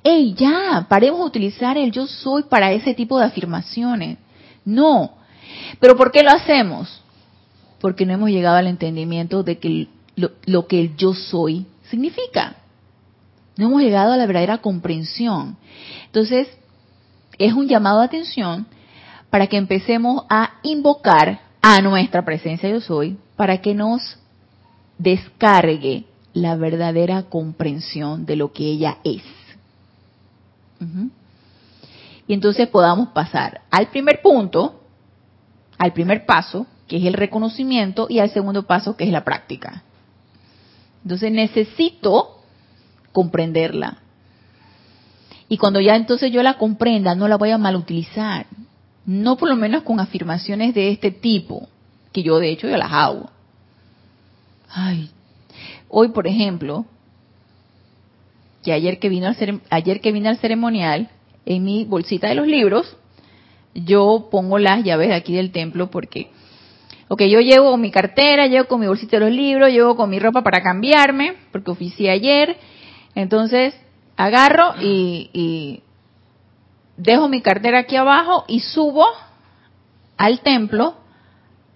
[0.03, 4.17] Ey, ya, paremos de utilizar el yo soy para ese tipo de afirmaciones.
[4.65, 5.11] No.
[5.79, 7.01] ¿Pero por qué lo hacemos?
[7.79, 12.55] Porque no hemos llegado al entendimiento de que lo, lo que el yo soy significa.
[13.57, 15.57] No hemos llegado a la verdadera comprensión.
[16.05, 16.47] Entonces,
[17.37, 18.65] es un llamado de atención
[19.29, 24.17] para que empecemos a invocar a nuestra presencia yo soy para que nos
[24.97, 29.23] descargue la verdadera comprensión de lo que ella es.
[32.27, 34.81] Y entonces podamos pasar al primer punto,
[35.77, 39.83] al primer paso, que es el reconocimiento, y al segundo paso, que es la práctica.
[41.03, 42.41] Entonces necesito
[43.11, 43.97] comprenderla.
[45.49, 48.45] Y cuando ya entonces yo la comprenda, no la voy a malutilizar.
[49.05, 51.67] No por lo menos con afirmaciones de este tipo,
[52.13, 53.29] que yo de hecho ya las hago.
[54.73, 55.09] Ay,
[55.89, 56.85] hoy por ejemplo,
[58.63, 61.09] que ayer que vino al ayer que vine al ceremonial,
[61.45, 62.97] en mi bolsita de los libros,
[63.73, 66.29] yo pongo las llaves aquí del templo porque,
[67.07, 70.19] ok, yo llevo mi cartera, llevo con mi bolsita de los libros, llevo con mi
[70.19, 72.57] ropa para cambiarme, porque oficié ayer,
[73.15, 73.73] entonces,
[74.15, 75.81] agarro y,
[76.97, 79.05] dejo mi cartera aquí abajo y subo
[80.17, 80.95] al templo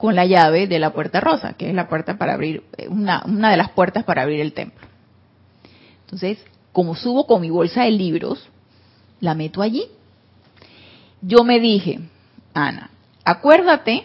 [0.06, 3.52] con la llave de la puerta rosa, que es la puerta para abrir, una, una
[3.52, 4.88] de las puertas para abrir el templo.
[6.02, 6.38] Entonces,
[6.72, 8.48] como subo con mi bolsa de libros,
[9.20, 9.86] la meto allí.
[11.22, 12.00] Yo me dije,
[12.54, 12.90] Ana,
[13.24, 14.04] acuérdate,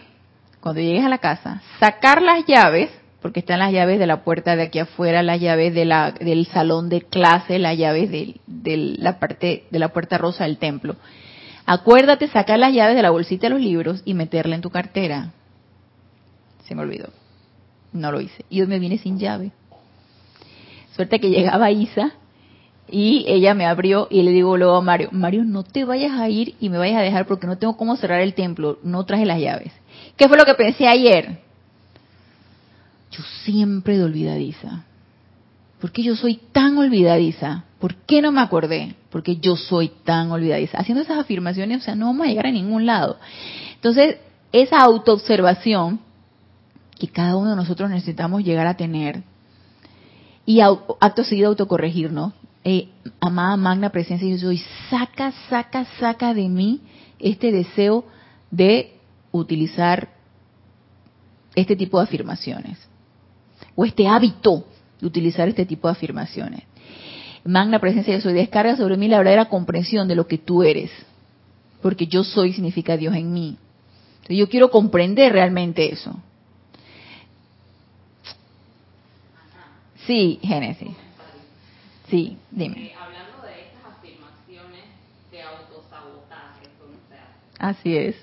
[0.59, 2.89] cuando llegues a la casa, sacar las llaves
[3.21, 6.47] porque están las llaves de la puerta de aquí afuera, las llaves de la, del
[6.47, 8.39] salón de clase, las llaves de,
[8.97, 10.95] la parte de la puerta rosa del templo.
[11.65, 15.33] Acuérdate sacar las llaves de la bolsita de los libros y meterla en tu cartera.
[16.71, 17.09] Se me olvidó.
[17.91, 18.45] No lo hice.
[18.49, 19.51] Y hoy me vine sin llave.
[20.95, 22.13] Suerte que llegaba Isa
[22.89, 26.29] y ella me abrió y le digo luego a Mario, Mario, no te vayas a
[26.29, 29.25] ir y me vayas a dejar porque no tengo cómo cerrar el templo, no traje
[29.25, 29.73] las llaves.
[30.15, 31.39] ¿Qué fue lo que pensé ayer?
[33.11, 34.85] yo siempre de olvidadiza.
[35.81, 37.65] ¿Por qué yo soy tan olvidadiza?
[37.81, 38.95] ¿Por qué no me acordé?
[39.09, 40.77] Porque yo soy tan olvidadiza.
[40.77, 43.17] Haciendo esas afirmaciones, o sea, no vamos a llegar a ningún lado.
[43.75, 44.19] Entonces,
[44.53, 45.99] esa autoobservación
[47.01, 49.23] que cada uno de nosotros necesitamos llegar a tener
[50.45, 52.33] y acto seguido autocorregirnos.
[52.63, 52.89] Eh,
[53.19, 56.79] amada magna presencia, yo soy, saca, saca, saca de mí
[57.17, 58.05] este deseo
[58.51, 58.99] de
[59.31, 60.09] utilizar
[61.55, 62.77] este tipo de afirmaciones
[63.73, 64.67] o este hábito
[64.99, 66.61] de utilizar este tipo de afirmaciones.
[67.43, 70.91] Magna presencia de soy, descarga sobre mí la verdadera comprensión de lo que tú eres,
[71.81, 73.57] porque yo soy significa Dios en mí.
[74.29, 76.21] Yo quiero comprender realmente eso.
[80.05, 80.95] Sí, Génesis.
[82.09, 82.87] Sí, dime.
[82.87, 84.85] Eh, hablando de estas afirmaciones
[85.31, 86.67] de autosabotaje,
[87.59, 88.15] Así es.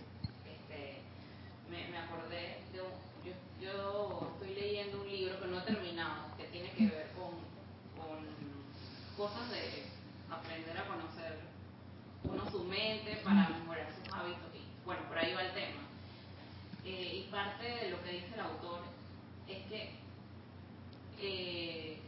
[13.28, 15.82] para mejorar sus hábitos y bueno, por ahí va el tema.
[16.84, 18.80] Eh, y parte de lo que dice el autor
[19.46, 19.90] es que
[21.20, 21.98] eh,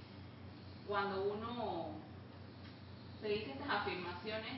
[0.91, 1.91] cuando uno
[3.23, 4.55] se dice estas afirmaciones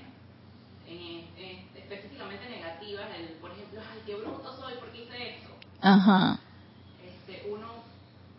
[1.76, 5.50] específicamente negativas, el, por ejemplo, ay, qué bruto soy porque hice eso.
[5.82, 6.38] Ajá.
[7.04, 7.84] Este, uno,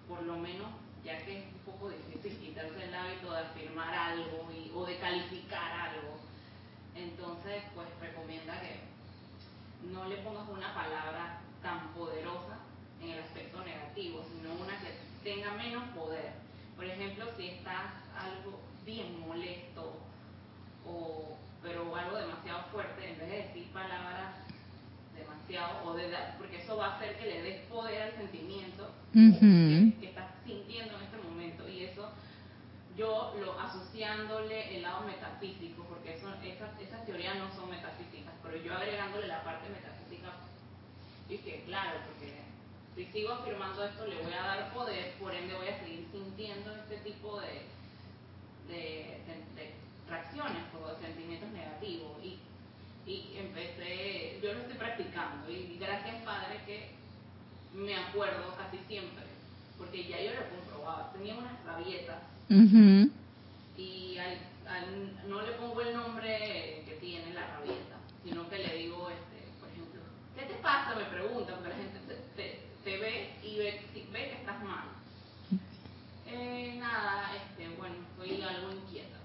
[0.10, 0.70] por lo menos,
[1.06, 4.98] ya que es un poco difícil quitarse el hábito de afirmar algo y, o de
[4.98, 6.18] calificar algo,
[6.96, 8.82] entonces pues recomienda que
[9.94, 12.58] no le pongas una palabra tan poderosa
[13.04, 16.43] en el aspecto negativo, sino una que tenga menos poder.
[16.84, 19.96] Por ejemplo, si estás algo bien molesto
[20.86, 24.36] o pero algo demasiado fuerte, en vez de decir palabras
[25.16, 29.96] demasiado o de porque eso va a hacer que le des poder al sentimiento que,
[30.02, 31.70] estás sintiendo en este momento.
[31.70, 32.12] Y eso
[32.98, 38.58] yo lo asociándole el lado metafísico, porque eso, esas, esas teorías no son metafísicas, pero
[38.58, 40.34] yo agregándole la parte metafísica,
[41.30, 42.44] dije, claro, porque
[42.96, 46.76] si sigo afirmando esto le voy a dar poder, por ende voy a seguir sintiendo
[46.76, 47.64] este tipo de,
[48.68, 49.22] de,
[49.56, 49.74] de,
[50.10, 52.12] reacciones o de sentimientos negativos.
[52.24, 52.40] Y,
[53.06, 56.92] y empecé, yo lo estoy practicando, y gracias Padre que
[57.74, 59.24] me acuerdo casi siempre,
[59.78, 61.10] porque ya yo lo he comprobado.
[61.12, 62.22] Tenía unas rabietas
[63.78, 64.18] y
[65.28, 69.70] no le pongo el nombre que tiene la rabieta, sino que le digo, este, por
[69.70, 70.02] ejemplo,
[70.36, 70.96] ¿qué te pasa?
[70.96, 72.00] Me preguntan, porque la gente
[72.84, 73.82] te, ve y ve,
[74.12, 74.86] ve, que estás mal.
[76.28, 79.18] Eh, nada, este, bueno, soy algo inquieta.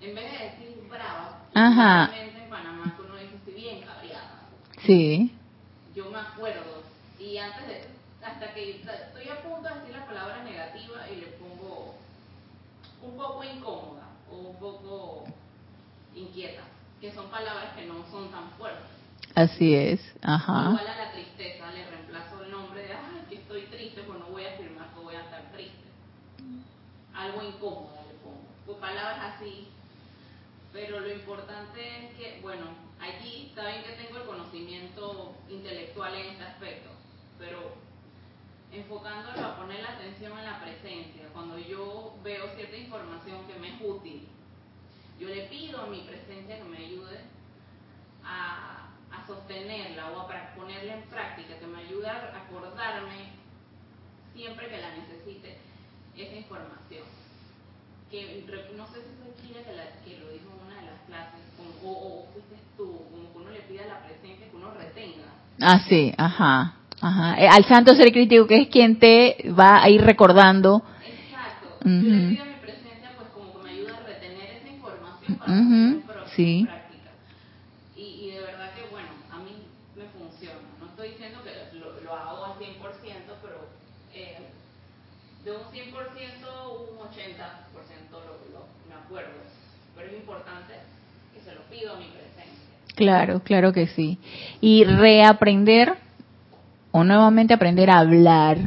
[0.00, 2.10] En vez de decir brava, Ajá.
[2.16, 4.42] en Panamá uno dice estoy bien cabreada.
[4.84, 5.32] Sí.
[5.94, 6.82] Yo me acuerdo,
[7.18, 7.84] y antes de,
[8.24, 11.94] hasta que estoy a punto de decir la palabra negativa y le pongo
[13.02, 15.24] un poco incómoda o un poco
[16.14, 16.62] inquieta,
[17.00, 18.90] que son palabras que no son tan fuertes.
[19.34, 20.70] Así es, ajá.
[20.70, 24.26] Igual a la tristeza le reemplazo el nombre de, ay, que estoy triste, pues no
[24.26, 25.82] voy a afirmar que voy a estar triste.
[27.22, 28.48] Algo incómoda le pongo.
[28.66, 29.68] Pues palabras así.
[30.72, 32.64] Pero lo importante es que, bueno,
[32.98, 36.90] allí está bien que tengo el conocimiento intelectual en este aspecto,
[37.38, 37.74] pero
[38.72, 43.68] enfocándolo a poner la atención en la presencia, cuando yo veo cierta información que me
[43.68, 44.26] es útil,
[45.20, 47.20] yo le pido a mi presencia que me ayude
[48.24, 53.30] a, a sostenerla o a ponerla en práctica, que me ayude a acordarme
[54.32, 55.71] siempre que la necesite
[56.16, 57.04] esa información.
[58.10, 58.44] Que
[58.76, 61.40] no sé si fue Kira que, la, que lo dijo en una de las clases,
[61.82, 65.32] o, o, fuiste tú, como que uno le pida la presencia que uno retenga.
[65.60, 67.34] Ah, sí, ajá Ajá.
[67.36, 70.84] Eh, al santo ser crítico, que es quien te va a ir recordando.
[71.04, 71.74] Exacto.
[71.84, 75.38] Yo le pido mi presencia, pues como que me ayuda a retener esa información
[76.06, 76.64] para uh sí.
[76.64, 77.10] práctica.
[77.96, 80.62] Y, y, de verdad que, bueno, a mí me funciona.
[80.78, 82.70] No estoy diciendo que lo, lo hago al 100%,
[83.42, 83.66] pero
[84.14, 84.46] eh,
[85.44, 85.90] de un 100%,
[86.86, 89.42] un 80% lo, lo, me acuerdo.
[89.96, 90.74] Pero es importante
[91.34, 92.62] que se lo pido a mi presencia.
[93.02, 94.20] Claro, claro que sí.
[94.60, 95.94] Y reaprender
[96.92, 98.58] o nuevamente aprender a hablar,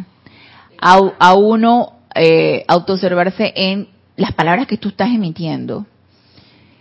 [0.78, 5.86] a, uno eh, autoobservarse en las palabras que tú estás emitiendo.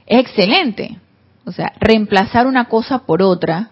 [0.05, 0.99] Es excelente.
[1.45, 3.71] O sea, reemplazar una cosa por otra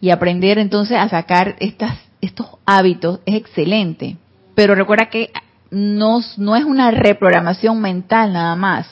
[0.00, 4.16] y aprender entonces a sacar estas, estos hábitos es excelente.
[4.56, 5.30] Pero recuerda que
[5.70, 8.86] no, es una reprogramación mental nada más.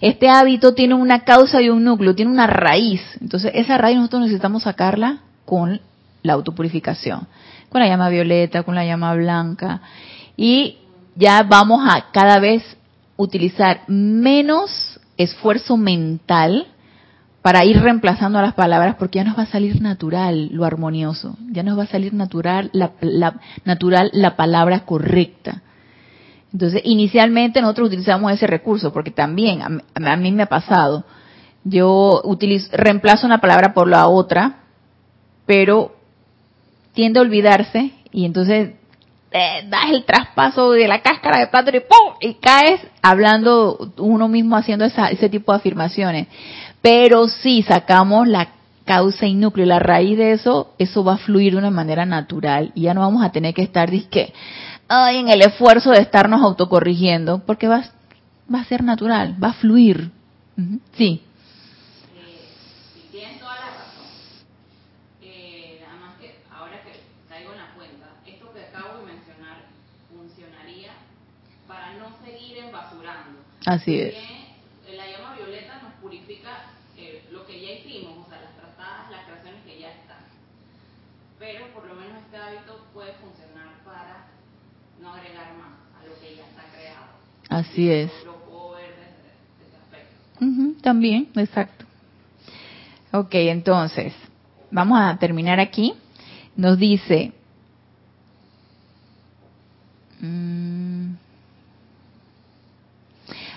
[0.00, 3.02] Este hábito tiene una causa y un núcleo, tiene una raíz.
[3.20, 5.80] Entonces, esa raíz nosotros necesitamos sacarla con
[6.22, 7.26] la autopurificación
[7.72, 9.80] con la llama violeta, con la llama blanca.
[10.36, 10.76] Y
[11.16, 12.62] ya vamos a cada vez
[13.16, 16.66] utilizar menos esfuerzo mental
[17.40, 21.62] para ir reemplazando las palabras porque ya nos va a salir natural lo armonioso, ya
[21.62, 22.92] nos va a salir natural la,
[23.64, 25.62] natural la palabra correcta.
[26.52, 31.04] Entonces, inicialmente nosotros utilizamos ese recurso porque también a, mí me ha pasado.
[31.64, 34.60] Yo utilizo, reemplazo una palabra por la otra,
[35.46, 35.94] pero
[36.92, 38.72] tiende a olvidarse y entonces
[39.30, 42.14] eh, das el traspaso de la cáscara de plátano y ¡pum!
[42.20, 46.28] y caes hablando uno mismo haciendo ese tipo de afirmaciones.
[46.82, 48.48] Pero si sacamos la
[48.84, 52.72] causa y núcleo, la raíz de eso, eso va a fluir de una manera natural
[52.74, 54.32] y ya no vamos a tener que estar disque,
[54.88, 57.84] ay, en el esfuerzo de estarnos autocorrigiendo, porque va,
[58.52, 60.10] va a ser natural, va a fluir.
[60.96, 61.22] Sí.
[73.66, 74.14] Así es.
[74.90, 76.64] La llama violeta nos purifica
[76.96, 80.18] eh, lo que ya hicimos, o sea, las tratadas, las creaciones que ya están.
[81.38, 84.26] Pero por lo menos este hábito puede funcionar para
[85.00, 87.06] no agregar más a lo que ya está creado.
[87.52, 88.10] Así es.
[90.80, 91.84] También, exacto.
[93.12, 94.12] Ok, entonces,
[94.70, 95.94] vamos a terminar aquí.
[96.56, 97.32] Nos dice...
[100.20, 100.72] Mmm,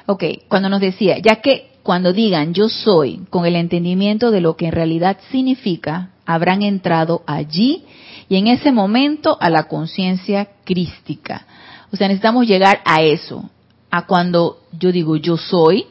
[0.07, 4.55] Ok, cuando nos decía, ya que cuando digan yo soy, con el entendimiento de lo
[4.55, 7.85] que en realidad significa, habrán entrado allí
[8.29, 11.47] y en ese momento a la conciencia crística.
[11.91, 13.49] O sea, necesitamos llegar a eso,
[13.95, 15.85] a cuando yo digo yo soy,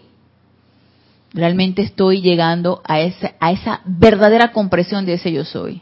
[1.33, 5.81] realmente estoy llegando a esa, a esa verdadera compresión de ese yo soy.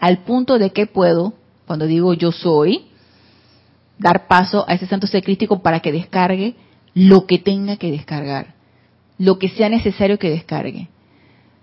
[0.00, 1.32] Al punto de que puedo,
[1.68, 2.86] cuando digo yo soy,
[3.98, 6.56] dar paso a ese santo ser crístico para que descargue
[6.92, 8.54] lo que tenga que descargar,
[9.16, 10.88] lo que sea necesario que descargue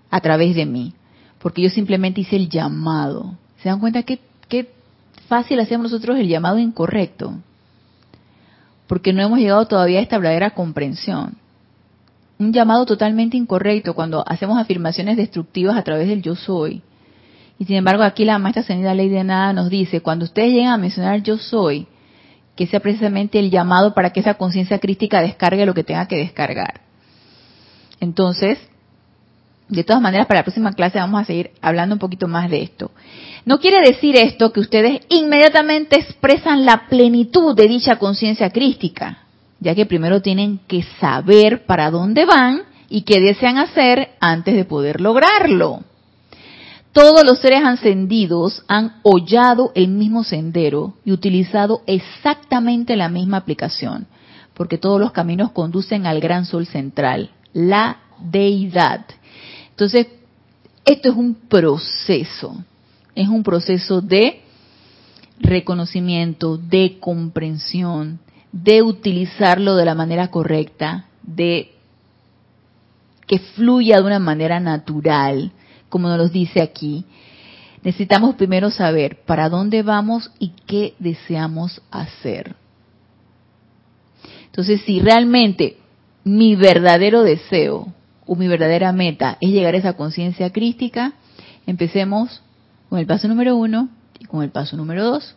[0.08, 0.94] a través de mí,
[1.38, 3.36] porque yo simplemente hice el llamado.
[3.62, 4.72] ¿Se dan cuenta qué, qué
[5.26, 7.34] fácil hacemos nosotros el llamado incorrecto?
[8.88, 11.36] Porque no hemos llegado todavía a esta verdadera comprensión.
[12.38, 16.82] Un llamado totalmente incorrecto cuando hacemos afirmaciones destructivas a través del yo soy.
[17.58, 20.72] Y sin embargo aquí la maestra Senida Ley de Nada nos dice, cuando ustedes llegan
[20.72, 21.86] a mencionar yo soy,
[22.56, 26.16] que sea precisamente el llamado para que esa conciencia crítica descargue lo que tenga que
[26.16, 26.80] descargar.
[28.00, 28.58] Entonces,
[29.68, 32.62] de todas maneras, para la próxima clase vamos a seguir hablando un poquito más de
[32.62, 32.90] esto.
[33.44, 39.24] No quiere decir esto que ustedes inmediatamente expresan la plenitud de dicha conciencia crística,
[39.60, 44.64] ya que primero tienen que saber para dónde van y qué desean hacer antes de
[44.64, 45.80] poder lograrlo.
[46.92, 54.06] Todos los seres ascendidos han hollado el mismo sendero y utilizado exactamente la misma aplicación,
[54.54, 59.04] porque todos los caminos conducen al gran sol central, la deidad.
[59.78, 60.08] Entonces,
[60.84, 62.64] esto es un proceso,
[63.14, 64.40] es un proceso de
[65.38, 68.18] reconocimiento, de comprensión,
[68.50, 71.70] de utilizarlo de la manera correcta, de
[73.28, 75.52] que fluya de una manera natural,
[75.88, 77.04] como nos lo dice aquí.
[77.84, 82.56] Necesitamos primero saber para dónde vamos y qué deseamos hacer.
[84.46, 85.76] Entonces, si realmente
[86.24, 87.94] mi verdadero deseo
[88.28, 91.14] o mi verdadera meta es llegar a esa conciencia crística,
[91.66, 92.42] empecemos
[92.88, 93.88] con el paso número uno
[94.20, 95.34] y con el paso número dos.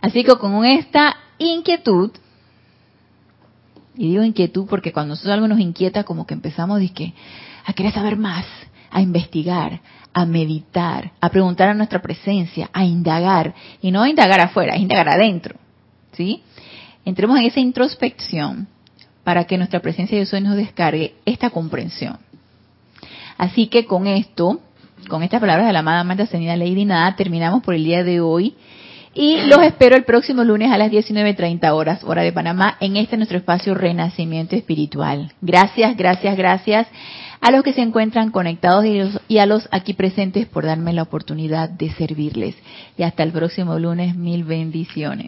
[0.00, 2.12] Así que con esta inquietud,
[3.96, 6.80] y digo inquietud porque cuando nosotros algo nos inquieta, como que empezamos
[7.64, 8.46] a querer saber más,
[8.90, 9.80] a investigar,
[10.14, 14.78] a meditar, a preguntar a nuestra presencia, a indagar, y no a indagar afuera, a
[14.78, 15.56] indagar adentro,
[16.12, 16.42] ¿sí?
[17.04, 18.68] Entremos en esa introspección
[19.24, 22.18] para que nuestra presencia de Dios nos descargue esta comprensión.
[23.38, 24.60] Así que con esto,
[25.08, 28.20] con estas palabras de la amada Amanda Senida Lady Nada, terminamos por el día de
[28.20, 28.54] hoy.
[29.14, 33.18] Y los espero el próximo lunes a las 19.30 horas, hora de Panamá, en este
[33.18, 35.32] nuestro espacio Renacimiento Espiritual.
[35.42, 36.86] Gracias, gracias, gracias
[37.42, 38.86] a los que se encuentran conectados
[39.28, 42.54] y a los aquí presentes por darme la oportunidad de servirles.
[42.96, 45.20] Y hasta el próximo lunes, mil bendiciones.